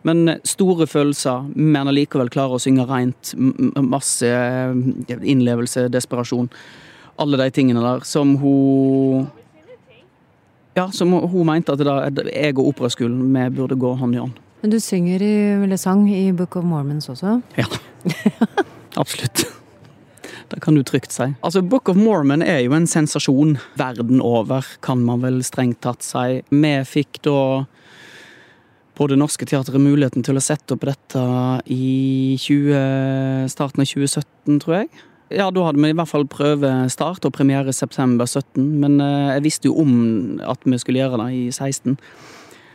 Men 0.08 0.28
eh, 0.30 0.42
store 0.48 0.88
følelser, 0.90 1.46
men 1.56 1.92
allikevel 1.92 2.32
klarer 2.34 2.58
å 2.58 2.64
synge 2.64 2.88
reint. 2.90 3.34
Masse 3.78 4.30
eh, 4.30 5.18
innlevelse, 5.22 5.88
desperasjon. 5.94 6.50
Alle 7.22 7.40
de 7.44 7.50
tingene 7.54 7.84
der 7.84 8.06
som 8.10 8.38
hun 8.42 9.30
Ja, 10.74 10.88
som 10.90 11.12
hun 11.14 11.46
mente 11.46 11.76
at 11.76 11.84
da 11.86 12.00
jeg 12.10 12.56
og 12.58 12.72
operaskolen, 12.72 13.28
vi 13.30 13.50
burde 13.54 13.78
gå 13.78 13.94
hånd 14.00 14.16
i 14.16 14.22
hånd. 14.24 14.40
Men 14.64 14.72
du 14.72 14.80
synger 14.80 15.22
i, 15.22 15.34
eller 15.64 15.78
sang 15.78 16.08
i 16.10 16.32
Book 16.32 16.56
of 16.56 16.64
Mormons 16.66 17.10
også? 17.12 17.42
Ja. 17.60 17.68
Absolutt. 19.02 19.44
Det 20.54 20.60
kan 20.62 20.76
du 20.76 20.84
trygt 20.84 21.12
si. 21.12 21.26
Altså, 21.42 21.62
Book 21.62 21.90
of 21.90 21.98
Mormon 21.98 22.42
er 22.42 22.60
jo 22.64 22.74
en 22.78 22.88
sensasjon 22.88 23.58
verden 23.80 24.22
over, 24.22 24.66
kan 24.86 25.02
man 25.02 25.24
vel 25.24 25.42
strengt 25.46 25.82
tatt 25.82 26.06
si. 26.06 26.42
Vi 26.50 26.74
fikk 26.86 27.24
da 27.26 27.38
på 28.98 29.08
Det 29.10 29.18
Norske 29.18 29.48
Teatret 29.50 29.82
muligheten 29.82 30.26
til 30.26 30.38
å 30.38 30.44
sette 30.44 30.76
opp 30.76 30.86
dette 30.86 31.24
i 31.74 32.36
20, 32.42 33.50
starten 33.54 33.84
av 33.84 33.90
2017, 33.90 34.62
tror 34.64 34.78
jeg. 34.82 34.92
Ja, 35.34 35.48
da 35.50 35.66
hadde 35.66 35.82
vi 35.82 35.90
i 35.90 35.98
hvert 35.98 36.12
fall 36.12 36.28
prøvestart 36.30 37.26
og 37.26 37.34
premiere 37.34 37.74
september 37.74 38.30
17, 38.30 38.62
men 38.84 39.00
eh, 39.02 39.34
jeg 39.38 39.46
visste 39.48 39.70
jo 39.72 39.80
om 39.82 39.94
at 40.46 40.62
vi 40.68 40.78
skulle 40.82 41.02
gjøre 41.02 41.24
det 41.24 41.30
i 41.34 41.44
16. 41.50 41.98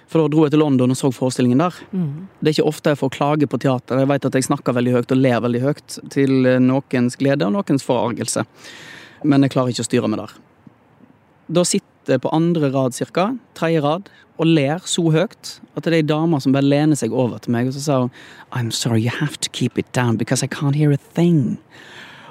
For 0.08 0.24
da 0.24 0.32
dro 0.32 0.46
jeg 0.46 0.54
til 0.54 0.62
London 0.64 0.94
og 0.94 0.98
så 0.98 1.10
forestillingen 1.12 1.60
der. 1.60 1.76
Det 2.40 2.48
er 2.48 2.54
ikke 2.56 2.70
ofte 2.70 2.94
jeg 2.94 3.00
får 3.02 3.12
klage 3.12 3.48
på 3.50 3.60
teater. 3.60 4.00
Jeg 4.00 4.08
vet 4.08 4.24
at 4.24 4.38
jeg 4.38 4.46
snakker 4.46 4.74
veldig 4.78 4.94
høyt 4.96 5.12
og 5.12 5.20
ler 5.20 5.42
veldig 5.44 5.60
høyt, 5.66 5.98
til 6.14 6.48
noens 6.64 7.18
glede 7.20 7.44
og 7.44 7.52
noens 7.58 7.84
forargelse. 7.84 8.46
Men 9.28 9.44
jeg 9.44 9.52
klarer 9.52 9.74
ikke 9.74 9.84
å 9.84 9.90
styre 9.90 10.08
meg 10.08 10.22
der. 10.22 10.32
Da 11.60 11.64
sitter 11.68 11.87
jeg 12.16 12.22
på 12.24 12.32
andre 12.34 12.70
rad 12.74 12.96
cirka, 12.96 13.30
tredje 13.58 13.82
rad, 13.84 14.08
og 14.38 14.46
ler 14.46 14.82
så 14.86 15.02
høyt 15.10 15.58
at 15.74 15.84
det 15.84 15.92
er 15.92 15.96
ei 15.98 16.06
dame 16.06 16.38
som 16.40 16.54
bare 16.54 16.66
lener 16.66 16.98
seg 16.98 17.12
over 17.12 17.40
til 17.42 17.54
meg 17.54 17.70
og 17.70 17.74
så 17.76 17.82
sa 17.84 18.00
hun 18.04 18.12
I'm 18.54 18.70
sorry, 18.70 19.02
you 19.02 19.10
have 19.10 19.38
to 19.42 19.50
keep 19.50 19.78
it 19.78 19.90
down 19.92 20.16
because 20.16 20.44
I 20.44 20.48
can't 20.48 20.76
hear 20.78 20.92
a 20.92 21.00
thing. 21.14 21.58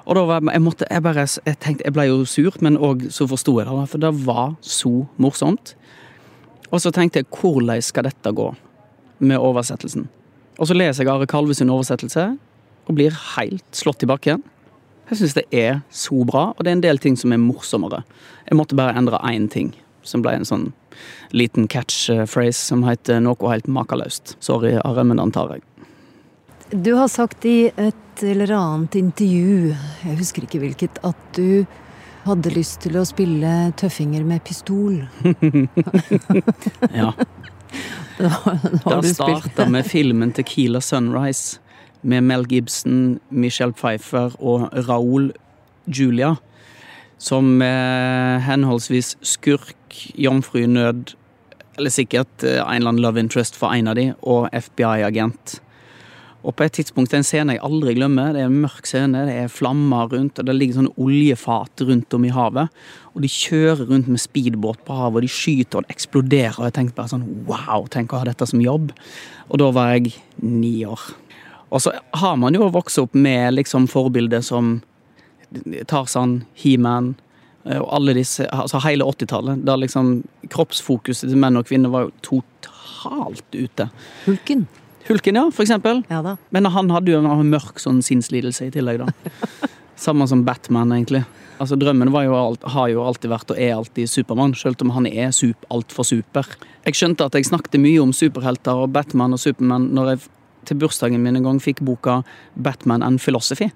Og 0.08 0.16
da 0.16 0.24
var 0.24 0.42
jeg, 0.48 0.63
måtte, 0.63 0.88
jeg 0.90 1.04
bare, 1.04 1.28
jeg 1.28 1.60
tenkte, 1.60 1.84
jeg 1.84 1.94
ble 1.94 2.06
jo 2.08 2.22
sur, 2.26 2.56
men 2.63 2.80
òg 2.80 3.10
så 3.12 3.28
forsto 3.28 3.58
jeg 3.60 3.68
det, 3.68 3.88
for 3.92 4.00
det 4.00 4.13
var 4.24 4.54
så 4.63 4.92
morsomt. 5.20 5.76
Og 6.72 6.80
så 6.80 6.94
tenkte 6.96 7.20
jeg, 7.20 7.28
hvordan 7.28 7.84
skal 7.84 8.08
dette 8.08 8.32
gå 8.32 8.54
med 9.20 9.38
oversettelsen? 9.38 10.08
Og 10.58 10.70
så 10.70 10.78
leser 10.78 11.04
jeg 11.04 11.12
Are 11.12 11.28
Kalves 11.28 11.60
oversettelse, 11.62 12.30
og 12.88 12.96
blir 12.96 13.12
helt 13.36 13.68
slått 13.76 14.08
i 14.08 14.10
bakken. 14.10 14.46
Jeg 15.10 15.22
syns 15.22 15.38
det 15.38 15.46
er 15.56 15.82
så 15.93 16.24
bra, 16.28 16.50
og 16.52 16.63
det 16.63 16.72
er 16.72 16.78
en 16.78 16.84
del 16.84 17.00
ting 17.00 17.15
som 17.20 17.32
er 17.32 17.39
morsommere. 17.39 18.02
Jeg 18.50 18.58
måtte 18.60 18.76
bare 18.76 18.96
endre 19.00 19.20
én 19.30 19.48
ting, 19.52 19.72
som 20.04 20.24
ble 20.24 20.36
en 20.36 20.48
sånn 20.48 20.72
liten 21.32 21.67
catchphrase 21.72 22.60
som 22.60 22.84
heter 22.84 23.20
'noe 23.22 23.52
helt 23.52 23.67
makeløst'. 23.67 24.36
Sorry, 24.39 24.80
Are, 24.84 25.04
men 25.04 25.17
den 25.17 25.32
tar 25.32 25.54
jeg. 25.54 25.62
Du 26.84 26.96
har 26.96 27.08
sagt 27.08 27.46
i 27.46 27.72
et 27.78 28.24
eller 28.24 28.52
annet 28.52 28.96
intervju, 28.96 29.76
jeg 30.04 30.17
husker 30.17 30.43
ikke 30.43 30.60
hvilket, 30.60 31.00
at 31.04 31.15
du 31.34 31.65
hadde 32.26 32.52
lyst 32.52 32.82
til 32.82 32.98
å 32.98 33.06
spille 33.08 33.72
tøffinger 33.78 34.24
med 34.24 34.43
pistol. 34.43 35.08
Ja. 36.93 37.13
Da 38.17 39.04
starta 39.04 39.70
med 39.70 39.86
filmen 39.86 40.32
'Tequila 40.34 40.80
Sunrise' 40.80 41.60
med 42.02 42.26
Mel 42.28 42.46
Gibson, 42.50 43.20
Michelle 43.30 43.74
Pfeiffer 43.74 44.36
og 44.40 44.70
Raoul 44.90 45.32
Julia. 45.88 46.36
Som 47.18 47.62
eh, 47.66 48.38
henholdsvis 48.46 49.16
skurk, 49.26 50.04
jomfru 50.14 50.60
i 50.62 50.68
nød, 50.70 51.16
eller 51.78 51.94
sikkert 51.94 52.44
eh, 52.44 52.60
en 52.62 52.82
eller 52.82 52.94
annen 52.94 53.02
love 53.02 53.20
interest 53.20 53.58
for 53.58 53.74
en 53.74 53.90
av 53.90 53.98
de, 53.98 54.12
og 54.22 54.50
FBI-agent. 54.54 55.58
Og 56.48 56.56
på 56.56 56.64
et 56.64 56.76
tidspunkt 56.78 57.12
det 57.12 57.18
er 57.18 57.24
en 57.24 57.28
scene 57.28 57.56
jeg 57.58 57.64
aldri 57.66 57.96
glemmer. 57.98 58.32
Det 58.32 58.44
er 58.44 58.48
en 58.48 58.62
mørk 58.64 58.88
scene, 58.88 59.26
det 59.28 59.36
er 59.36 59.52
flammer 59.52 60.08
rundt, 60.14 60.40
og 60.40 60.48
det 60.48 60.56
ligger 60.56 60.78
sånne 60.78 60.94
oljefat 61.04 61.84
rundt 61.90 62.16
om 62.16 62.28
i 62.28 62.32
havet. 62.32 62.72
Og 63.16 63.26
de 63.26 63.32
kjører 63.34 63.84
rundt 63.90 64.08
med 64.12 64.22
speedbåt 64.22 64.84
på 64.88 64.96
havet, 64.96 65.20
og 65.20 65.26
de 65.26 65.32
skyter, 65.34 65.80
og 65.80 65.88
det 65.88 65.98
eksploderer. 65.98 66.60
Og 66.60 66.70
jeg 66.70 66.78
tenkte 66.78 67.00
bare 67.00 67.12
sånn 67.16 67.26
wow, 67.50 67.88
tenk 67.92 68.14
å 68.14 68.22
ha 68.22 68.30
dette 68.30 68.48
som 68.48 68.64
jobb. 68.64 68.94
Og 69.50 69.60
da 69.60 69.72
var 69.76 69.96
jeg 69.96 70.14
ni 70.40 70.76
år. 70.88 71.10
Og 71.70 71.84
så 71.84 71.94
har 72.22 72.36
man 72.40 72.56
jo 72.56 72.70
vokst 72.72 73.00
opp 73.02 73.16
med 73.18 73.58
liksom 73.58 73.88
forbilder 73.92 74.44
som 74.46 74.80
Tarzan, 75.88 76.42
He-Man 76.56 77.16
og 77.68 77.88
alle 77.92 78.16
disse, 78.16 78.46
altså 78.48 78.80
hele 78.86 79.06
80-tallet. 79.08 79.64
Da 79.68 79.76
liksom 79.80 80.22
kroppsfokuset 80.54 81.28
til 81.28 81.40
menn 81.40 81.60
og 81.60 81.68
kvinner 81.68 81.92
var 81.92 82.08
jo 82.08 82.14
totalt 82.24 83.56
ute. 83.56 83.90
Hulken. 84.26 84.68
Hulken, 85.08 85.40
ja, 85.40 85.48
for 85.52 85.64
eksempel. 85.64 86.04
Ja 86.12 86.22
da. 86.24 86.38
Men 86.56 86.68
han 86.72 86.92
hadde 86.92 87.12
jo 87.12 87.20
en 87.20 87.52
mørk 87.52 87.80
sånn 87.84 88.00
sinnslidelse 88.04 88.70
i 88.70 88.72
tillegg, 88.76 89.04
da. 89.04 89.36
Samme 90.08 90.28
som 90.30 90.44
Batman, 90.48 90.94
egentlig. 90.96 91.24
Altså 91.58 91.76
Drømmen 91.80 92.12
jo 92.14 92.36
alt, 92.38 92.64
har 92.70 92.90
jo 92.92 93.04
alltid 93.08 93.32
vært 93.32 93.52
og 93.52 93.60
er 93.60 93.74
alltid 93.74 94.12
Supermann, 94.12 94.54
selv 94.56 94.84
om 94.86 94.94
han 94.94 95.08
er 95.10 95.32
sup, 95.34 95.66
altfor 95.74 96.06
super. 96.06 96.46
Jeg 96.86 97.00
skjønte 97.00 97.26
at 97.26 97.36
jeg 97.36 97.48
snakket 97.50 97.80
mye 97.82 98.04
om 98.04 98.14
superhelter 98.14 98.84
og 98.84 98.94
Batman 98.94 99.34
og 99.34 99.42
Supermann 99.42 99.90
når 99.98 100.12
jeg 100.14 100.22
til 100.68 100.80
bursdagen 100.82 101.24
min 101.24 101.40
en 101.40 101.48
gang 101.48 101.62
fikk 101.64 101.82
boka 101.88 102.22
Batman 102.54 103.06
and 103.06 103.22
Philosophy. 103.24 103.70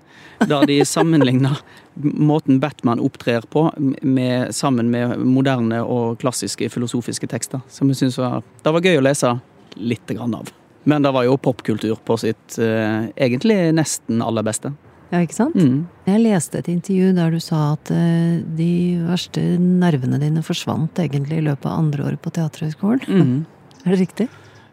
Der 0.47 0.65
de 0.69 0.79
sammenligna 0.85 1.55
måten 1.95 2.59
Batman 2.59 2.99
opptrer 2.99 3.45
på 3.49 3.67
med, 3.77 4.55
sammen 4.55 4.91
med 4.91 5.17
moderne 5.19 5.81
og 5.83 6.19
klassiske 6.21 6.69
filosofiske 6.69 7.27
tekster. 7.31 7.61
Som 7.69 7.91
jeg 7.91 8.03
synes 8.03 8.19
var, 8.21 8.41
det 8.63 8.73
var 8.73 8.85
gøy 8.85 8.99
å 8.99 9.05
lese 9.05 9.35
litt 9.75 10.07
grann 10.09 10.35
av. 10.35 10.51
Men 10.83 11.05
det 11.05 11.11
var 11.13 11.27
jo 11.27 11.37
popkultur 11.37 11.99
på 12.05 12.17
sitt 12.17 12.57
eh, 12.57 13.11
egentlig 13.15 13.57
nesten 13.77 14.23
aller 14.25 14.45
beste. 14.45 14.73
Ja, 15.11 15.19
ikke 15.19 15.35
sant? 15.35 15.57
Mm. 15.59 15.83
Jeg 16.07 16.23
leste 16.23 16.61
et 16.61 16.69
intervju 16.71 17.11
der 17.17 17.33
du 17.35 17.39
sa 17.43 17.73
at 17.73 17.91
uh, 17.91 18.39
de 18.55 18.71
verste 19.03 19.41
nervene 19.59 20.21
dine 20.21 20.43
forsvant 20.45 21.01
egentlig 21.03 21.41
i 21.41 21.47
løpet 21.49 21.67
av 21.67 21.81
andre 21.81 22.05
året 22.07 22.21
på 22.23 22.31
Teaterhøgskolen. 22.37 23.03
Mm. 23.11 23.33
er 23.83 23.91
det 23.91 23.99
riktig? 23.99 24.29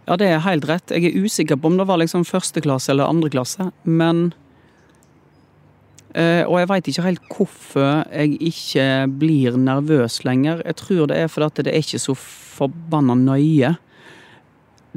Ja, 0.09 0.17
det 0.17 0.29
er 0.33 0.45
helt 0.47 0.65
rett. 0.69 0.91
Jeg 0.91 1.05
er 1.05 1.25
usikker 1.25 1.59
på 1.61 1.69
om 1.69 1.77
det 1.77 1.85
var 1.89 2.01
liksom 2.01 2.25
første 2.25 2.63
klasse 2.65 2.95
eller 2.95 3.11
andre 3.11 3.29
klasse, 3.29 3.71
men 3.85 4.31
uh, 6.17 6.45
Og 6.49 6.57
jeg 6.59 6.69
veit 6.71 6.89
ikke 6.89 7.05
helt 7.05 7.35
hvorfor 7.35 8.07
jeg 8.09 8.39
ikke 8.41 8.87
blir 9.21 9.59
nervøs 9.61 10.25
lenger. 10.25 10.65
Jeg 10.65 10.81
tror 10.81 11.13
det 11.13 11.21
er 11.21 11.29
fordi 11.29 11.69
det 11.69 11.75
er 11.75 11.85
ikke 11.85 12.01
så 12.01 12.17
forbanna 12.17 13.15
nøye 13.15 13.77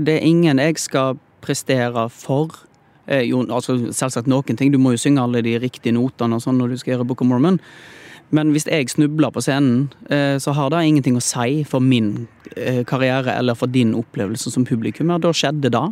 det 0.06 0.18
er 0.18 0.28
ingen 0.28 0.62
jeg 0.62 0.80
skal 0.80 1.20
prestere 1.44 2.08
for. 2.14 2.54
Eh, 3.08 3.26
jo, 3.30 3.42
altså 3.50 3.78
selvsagt 3.92 4.30
noen 4.30 4.58
ting. 4.58 4.72
Du 4.72 4.80
må 4.80 4.94
jo 4.96 5.02
synge 5.02 5.24
alle 5.24 5.44
de 5.46 5.58
riktige 5.60 5.96
notene 5.96 6.38
og 6.38 6.44
sånn 6.44 6.60
når 6.62 6.74
du 6.74 6.82
skal 6.82 6.96
gjøre 6.96 7.08
Book 7.10 7.24
of 7.24 7.30
Mormon. 7.32 7.60
Men 8.32 8.54
hvis 8.56 8.68
jeg 8.70 8.90
snubler 8.90 9.32
på 9.34 9.44
scenen, 9.44 9.90
eh, 10.10 10.38
så 10.40 10.54
har 10.56 10.72
det 10.72 10.86
ingenting 10.88 11.18
å 11.20 11.24
si 11.24 11.64
for 11.68 11.84
min 11.84 12.28
eh, 12.56 12.84
karriere 12.88 13.36
eller 13.36 13.58
for 13.60 13.68
din 13.68 13.92
opplevelse 13.98 14.54
som 14.54 14.66
publikum. 14.68 15.12
Da 15.20 15.34
skjedde 15.36 15.72
det. 15.74 15.84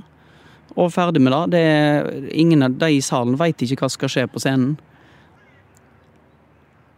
Og 0.79 0.93
ferdig 0.93 1.21
med 1.21 1.35
det. 1.51 1.59
det 1.59 2.31
ingen 2.31 2.63
av 2.63 2.77
de 2.79 2.93
i 2.95 3.01
salen 3.03 3.35
veit 3.39 3.59
ikke 3.59 3.81
hva 3.81 3.89
som 3.89 3.97
skal 3.97 4.13
skje 4.13 4.25
på 4.31 4.39
scenen. 4.39 4.77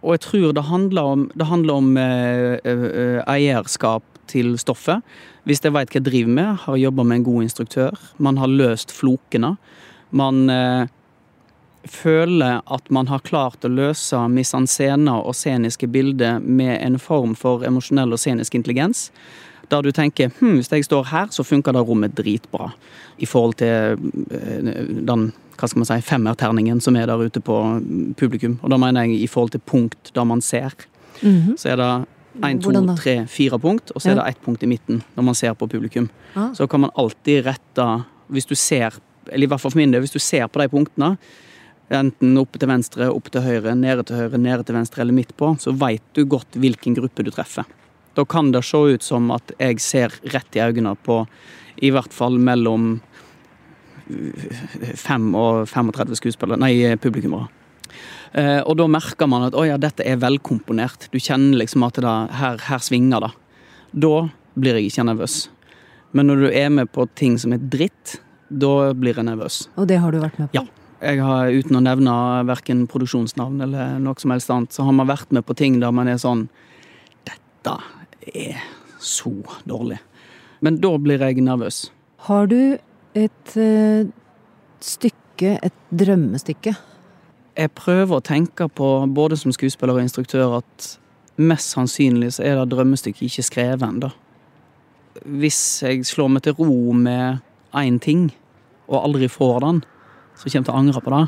Og 0.01 0.15
jeg 0.15 0.23
tror 0.27 0.54
det 0.58 0.65
handler 0.69 1.10
om, 1.15 1.27
det 1.34 1.49
handler 1.49 1.73
om 1.73 1.97
eh, 1.97 3.21
eierskap 3.30 4.06
til 4.30 4.54
stoffet. 4.62 5.01
Hvis 5.45 5.62
jeg 5.65 5.73
veit 5.73 5.89
hva 5.89 5.97
jeg 5.97 6.06
driver 6.06 6.38
med, 6.38 6.58
har 6.67 6.77
jobba 6.77 7.04
med 7.04 7.21
en 7.21 7.30
god 7.32 7.49
instruktør, 7.49 7.97
man 8.17 8.38
har 8.38 8.49
løst 8.49 8.93
flokene, 8.93 9.56
man 10.12 10.45
føler 11.86 12.62
at 12.65 12.89
man 12.94 13.08
har 13.08 13.24
klart 13.26 13.65
å 13.65 13.72
løse 13.72 14.17
misanscener 14.30 15.26
og 15.26 15.36
sceniske 15.36 15.88
bilder 15.91 16.39
med 16.39 16.76
en 16.82 17.00
form 17.02 17.36
for 17.36 17.65
emosjonell 17.67 18.13
og 18.13 18.22
scenisk 18.22 18.56
intelligens, 18.58 19.10
der 19.72 19.82
du 19.82 19.91
tenker 19.96 20.34
hm, 20.39 20.58
hvis 20.60 20.72
jeg 20.72 20.86
står 20.86 21.08
her, 21.12 21.32
så 21.32 21.46
funker 21.48 21.74
det 21.74 21.86
rommet 21.88 22.15
dritbra. 22.17 22.72
I 23.17 23.30
forhold 23.30 23.58
til 23.62 23.98
eh, 24.34 24.82
den 25.08 25.32
hva 25.62 25.70
skal 25.70 25.84
man 25.84 25.89
si, 25.89 26.00
femmerterningen 26.02 26.80
som 26.82 26.96
er 26.98 27.06
der 27.06 27.22
ute 27.22 27.41
på 27.44 27.56
publikum. 28.17 28.58
Og 28.65 28.72
da 28.74 28.80
mener 28.82 29.06
jeg 29.06 29.22
i 29.22 29.30
forhold 29.30 29.54
til 29.54 29.62
punkt 29.62 30.10
der 30.15 30.26
man 30.26 30.41
ser. 30.41 30.74
Mm 31.22 31.38
-hmm. 31.38 31.58
Så 31.58 31.70
er 31.70 31.76
det 31.76 32.06
Én, 32.41 32.62
to, 32.62 32.72
tre, 32.96 33.28
fire 33.28 33.60
punkt, 33.60 33.91
og 33.91 34.02
så 34.02 34.12
er 34.12 34.15
det 34.15 34.28
ett 34.30 34.41
punkt 34.46 34.63
i 34.63 34.65
midten 34.65 35.04
når 35.15 35.24
man 35.24 35.36
ser 35.36 35.54
på 35.54 35.67
publikum. 35.67 36.10
Ah. 36.36 36.54
Så 36.54 36.67
kan 36.67 36.80
man 36.80 36.91
alltid 36.96 37.46
rette 37.46 38.04
Hvis 38.32 38.46
du 38.46 38.56
ser, 38.56 38.94
eller 39.28 39.44
i 39.44 39.48
hvert 39.48 39.60
fall 39.60 39.72
for 39.72 39.78
min 39.78 39.91
del, 39.91 40.00
hvis 40.00 40.13
du 40.13 40.20
ser 40.20 40.48
på 40.48 40.62
de 40.62 40.70
punktene, 40.70 41.17
enten 41.95 42.38
opp 42.39 42.58
til 42.60 42.69
venstre, 42.71 43.10
opp 43.12 43.30
til 43.34 43.43
høyre, 43.45 43.75
nede 43.77 44.06
til 44.08 44.19
høyre, 44.19 44.39
nede 44.39 44.65
til 44.67 44.77
venstre 44.77 45.04
eller 45.04 45.15
midt 45.15 45.36
på, 45.39 45.54
så 45.60 45.73
veit 45.75 46.04
du 46.17 46.23
godt 46.30 46.58
hvilken 46.62 46.97
gruppe 46.97 47.25
du 47.25 47.32
treffer. 47.34 47.67
Da 48.15 48.25
kan 48.27 48.51
det 48.51 48.63
se 48.67 48.77
ut 48.95 49.06
som 49.06 49.32
at 49.32 49.54
jeg 49.58 49.80
ser 49.84 50.15
rett 50.34 50.58
i 50.58 50.63
øynene 50.63 50.95
på 50.99 51.23
i 51.82 51.91
hvert 51.93 52.13
fall 52.13 52.36
mellom 52.41 52.99
5 54.12 55.30
og 55.39 55.69
35 55.69 56.19
skuespillere, 56.19 56.60
nei, 56.60 56.73
publikummere. 56.99 57.47
Eh, 58.32 58.60
og 58.63 58.77
da 58.80 58.88
merker 58.91 59.27
man 59.27 59.47
at 59.49 59.56
å 59.58 59.63
ja, 59.67 59.77
dette 59.80 60.06
er 60.08 60.19
velkomponert. 60.21 61.10
Du 61.12 61.19
kjenner 61.19 61.60
liksom 61.60 61.84
at 61.88 61.99
det, 61.99 62.17
her, 62.39 62.60
her 62.67 62.84
svinger 62.84 63.25
det. 63.25 63.32
Da 63.91 64.15
blir 64.60 64.80
jeg 64.80 64.91
ikke 64.91 65.08
nervøs. 65.08 65.45
Men 66.15 66.27
når 66.27 66.43
du 66.43 66.49
er 66.51 66.69
med 66.71 66.91
på 66.91 67.08
ting 67.15 67.38
som 67.39 67.56
er 67.56 67.63
dritt, 67.71 68.19
da 68.51 68.91
blir 68.95 69.15
jeg 69.15 69.27
nervøs. 69.27 69.65
Og 69.80 69.88
det 69.88 69.99
har 70.04 70.12
du 70.12 70.19
vært 70.23 70.39
med 70.39 70.51
på? 70.51 70.60
Ja. 70.60 70.81
Jeg 71.01 71.23
har, 71.25 71.49
uten 71.49 71.79
å 71.79 71.81
nevne 71.81 72.13
verken 72.45 72.85
produksjonsnavn 72.89 73.63
eller 73.65 73.97
noe 74.03 74.21
som 74.21 74.33
helst 74.35 74.51
annet, 74.53 74.75
så 74.75 74.85
har 74.85 74.93
man 74.93 75.09
vært 75.09 75.33
med 75.33 75.45
på 75.47 75.57
ting 75.57 75.79
der 75.81 75.93
man 75.95 76.11
er 76.11 76.21
sånn 76.21 76.45
Dette 77.25 77.73
er 78.29 78.61
så 79.01 79.33
dårlig. 79.65 79.97
Men 80.61 80.77
da 80.81 80.93
blir 81.01 81.21
jeg 81.25 81.41
nervøs. 81.41 81.87
Har 82.27 82.45
du 82.51 82.77
et 83.17 83.55
uh, 83.57 84.05
stykke, 84.85 85.57
et 85.65 85.79
drømmestykke, 85.89 86.75
jeg 87.57 87.71
prøver 87.75 88.17
å 88.17 88.23
tenke 88.23 88.67
på, 88.71 88.89
både 89.11 89.37
som 89.39 89.51
skuespiller 89.51 89.97
og 89.97 90.05
instruktør, 90.05 90.59
at 90.61 90.87
mest 91.41 91.73
sannsynlig 91.75 92.35
så 92.37 92.45
er 92.47 92.59
det 92.59 92.71
drømmestykket 92.71 93.25
ikke 93.27 93.47
skrevet 93.47 93.87
ennå. 93.87 94.11
Hvis 95.27 95.59
jeg 95.83 96.05
slår 96.07 96.31
meg 96.31 96.45
til 96.45 96.55
ro 96.59 96.93
med 96.95 97.41
én 97.75 97.99
ting, 98.01 98.29
og 98.87 99.01
aldri 99.03 99.27
får 99.31 99.59
den, 99.65 99.81
så 100.41 100.49
kommer 100.49 100.65
til 100.65 100.73
å 100.73 100.80
angre 100.80 101.01
på 101.01 101.13
det. 101.13 101.23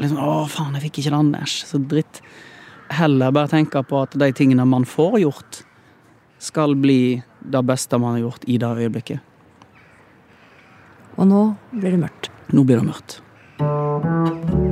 Liksom, 0.00 0.18
'Å, 0.18 0.48
faen, 0.48 0.74
jeg 0.74 0.82
fikk 0.88 0.98
ikke 1.04 1.16
den. 1.16 1.34
Æsj, 1.34 1.64
så 1.66 1.78
dritt.' 1.78 2.20
Heller 2.88 3.32
bare 3.32 3.48
tenke 3.48 3.82
på 3.82 4.02
at 4.02 4.10
de 4.14 4.32
tingene 4.32 4.64
man 4.64 4.84
får 4.84 5.18
gjort, 5.20 5.64
skal 6.38 6.74
bli 6.74 7.22
det 7.42 7.62
beste 7.66 7.98
man 7.98 8.14
har 8.14 8.30
gjort 8.30 8.44
i 8.46 8.58
det 8.58 8.66
øyeblikket. 8.66 9.20
Og 11.18 11.26
nå 11.26 11.56
blir 11.72 11.90
det 11.90 12.00
mørkt. 12.00 12.30
Nå 12.52 12.64
blir 12.64 12.78
det 12.78 12.86
mørkt. 12.86 14.65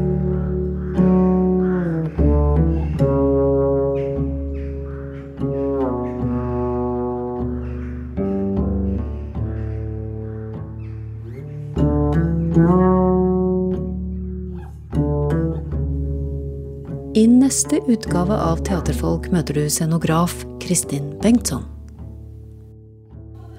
Neste 17.54 17.78
utgave 17.86 18.34
av 18.34 18.64
Teaterfolk 18.66 19.28
møter 19.30 19.54
du 19.54 19.68
scenograf 19.70 20.32
Kristin 20.58 21.12
Bengtsson. 21.22 21.62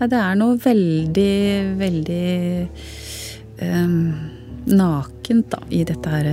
Det 0.01 0.19
er 0.19 0.36
noe 0.36 0.57
veldig, 0.59 1.36
veldig 1.80 2.26
um, 3.61 3.93
nakent 4.67 5.47
da, 5.53 5.61
i 5.72 5.86
dette 5.88 6.11
her 6.11 6.28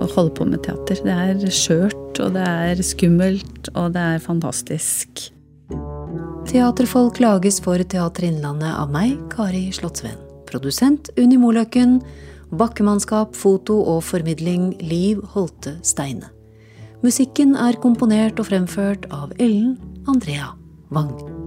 å 0.00 0.08
holde 0.14 0.32
på 0.38 0.48
med 0.48 0.64
teater. 0.64 1.04
Det 1.04 1.18
er 1.26 1.44
skjørt, 1.52 2.22
og 2.24 2.32
det 2.38 2.48
er 2.48 2.80
skummelt, 2.94 3.68
og 3.74 3.92
det 3.98 4.08
er 4.14 4.24
fantastisk. 4.24 5.26
Teaterfolk 6.48 7.20
lages 7.20 7.60
for 7.60 7.84
Teater 7.84 8.30
Innlandet 8.30 8.72
av 8.72 8.88
meg, 8.96 9.18
Kari 9.36 9.66
Slottsveen. 9.76 10.16
Produsent 10.48 11.12
Unni 11.20 11.36
Moløkken. 11.44 11.98
Bakkemannskap, 12.56 13.36
foto 13.36 13.82
og 13.84 14.00
formidling 14.08 14.78
Liv 14.80 15.20
Holte 15.36 15.76
Steine. 15.84 16.39
Musikken 17.00 17.54
er 17.56 17.78
komponert 17.80 18.40
og 18.42 18.50
fremført 18.50 19.06
av 19.08 19.32
Ellen 19.40 19.78
Andrea 20.10 20.52
Wang. 20.92 21.39